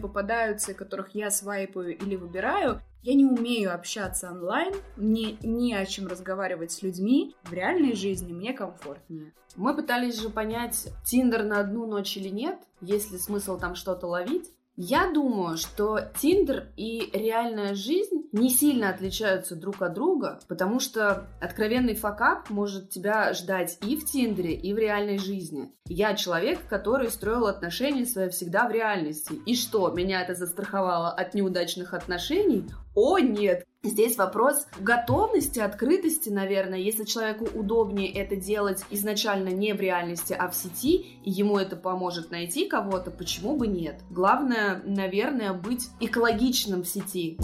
и 0.72 0.74
которых 0.74 1.14
я 1.14 1.30
свайпаю 1.30 1.96
или 1.96 2.16
выбираю. 2.16 2.80
Я 3.02 3.14
не 3.14 3.24
умею 3.24 3.74
общаться 3.74 4.30
онлайн, 4.30 4.74
мне 4.96 5.36
не 5.42 5.74
о 5.74 5.84
чем 5.86 6.06
разговаривать 6.06 6.70
с 6.72 6.82
людьми. 6.82 7.34
В 7.44 7.52
реальной 7.52 7.94
жизни 7.94 8.32
мне 8.32 8.52
комфортнее. 8.52 9.32
Мы 9.56 9.74
пытались 9.74 10.20
же 10.20 10.30
понять, 10.30 10.88
Tinder 11.04 11.42
на 11.42 11.60
одну 11.60 11.86
ночь 11.86 12.16
или 12.16 12.28
нет, 12.28 12.58
есть 12.80 13.10
ли 13.10 13.18
смысл 13.18 13.58
там 13.58 13.74
что-то 13.74 14.06
ловить. 14.06 14.50
Я 14.76 15.10
думаю, 15.12 15.58
что 15.58 16.00
Tinder 16.18 16.68
и 16.76 17.10
реальная 17.12 17.74
жизнь 17.74 18.28
не 18.32 18.48
сильно 18.48 18.88
отличаются 18.88 19.54
друг 19.54 19.82
от 19.82 19.92
друга, 19.92 20.40
потому 20.48 20.80
что 20.80 21.26
откровенный 21.40 21.94
факап 21.94 22.48
может 22.48 22.88
тебя 22.88 23.34
ждать 23.34 23.76
и 23.86 23.96
в 23.96 24.06
Tinder 24.06 24.42
е, 24.42 24.54
и 24.54 24.72
в 24.72 24.78
реальной 24.78 25.18
жизни. 25.18 25.70
Я 25.86 26.14
человек, 26.14 26.66
который 26.68 27.10
строил 27.10 27.46
отношения 27.46 28.06
свои 28.06 28.30
всегда 28.30 28.66
в 28.66 28.72
реальности. 28.72 29.34
И 29.44 29.54
что, 29.54 29.90
меня 29.90 30.22
это 30.22 30.34
застраховало 30.34 31.10
от 31.10 31.34
неудачных 31.34 31.92
отношений? 31.92 32.64
О, 32.94 33.18
нет! 33.18 33.66
Здесь 33.84 34.16
вопрос 34.16 34.68
готовности, 34.78 35.58
открытости, 35.58 36.28
наверное. 36.28 36.78
Если 36.78 37.02
человеку 37.02 37.48
удобнее 37.52 38.12
это 38.12 38.36
делать 38.36 38.84
изначально 38.90 39.48
не 39.48 39.74
в 39.74 39.80
реальности, 39.80 40.36
а 40.38 40.48
в 40.48 40.54
сети, 40.54 41.18
и 41.24 41.30
ему 41.32 41.58
это 41.58 41.74
поможет 41.74 42.30
найти 42.30 42.68
кого-то, 42.68 43.10
почему 43.10 43.56
бы 43.56 43.66
нет? 43.66 44.00
Главное, 44.08 44.80
наверное, 44.84 45.52
быть 45.52 45.88
экологичным 45.98 46.84
в 46.84 46.86
сети. 46.86 47.36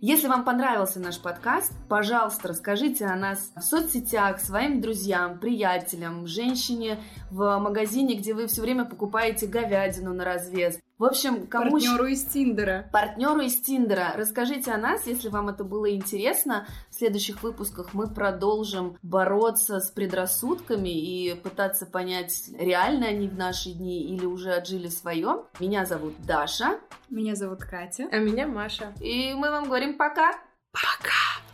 Если 0.00 0.26
вам 0.26 0.44
понравился 0.44 0.98
наш 0.98 1.18
подкаст, 1.20 1.72
пожалуйста, 1.88 2.48
расскажите 2.48 3.04
о 3.04 3.16
нас 3.16 3.50
в 3.56 3.60
соцсетях 3.60 4.40
своим 4.40 4.80
друзьям, 4.80 5.38
приятелям, 5.38 6.26
женщине 6.26 6.98
в 7.30 7.58
магазине, 7.58 8.14
где 8.14 8.32
вы 8.32 8.46
все 8.46 8.62
время 8.62 8.86
покупаете 8.86 9.46
говядину 9.46 10.14
на 10.14 10.24
развес. 10.24 10.78
В 10.98 11.04
общем, 11.04 11.46
кому 11.46 11.72
Партнеру 11.72 12.06
из 12.06 12.24
Тиндера. 12.24 12.88
партнеру 12.90 13.40
из 13.40 13.60
Тиндера. 13.60 14.14
Расскажите 14.16 14.72
о 14.72 14.78
нас, 14.78 15.06
если 15.06 15.28
вам 15.28 15.50
это 15.50 15.62
было 15.62 15.94
интересно. 15.94 16.66
В 16.88 16.94
следующих 16.94 17.42
выпусках 17.42 17.92
мы 17.92 18.08
продолжим 18.08 18.96
бороться 19.02 19.80
с 19.80 19.90
предрассудками 19.90 20.88
и 20.88 21.34
пытаться 21.34 21.84
понять, 21.84 22.48
реально 22.58 23.08
они 23.08 23.28
в 23.28 23.36
наши 23.36 23.72
дни 23.72 24.04
или 24.04 24.24
уже 24.24 24.52
отжили 24.52 24.88
свое. 24.88 25.44
Меня 25.60 25.84
зовут 25.84 26.14
Даша. 26.24 26.78
Меня 27.10 27.34
зовут 27.34 27.60
Катя. 27.60 28.08
А 28.10 28.18
меня 28.18 28.46
Маша. 28.46 28.94
И 29.00 29.34
мы 29.34 29.50
вам 29.50 29.64
говорим 29.64 29.98
пока. 29.98 30.32
Пока! 30.72 31.45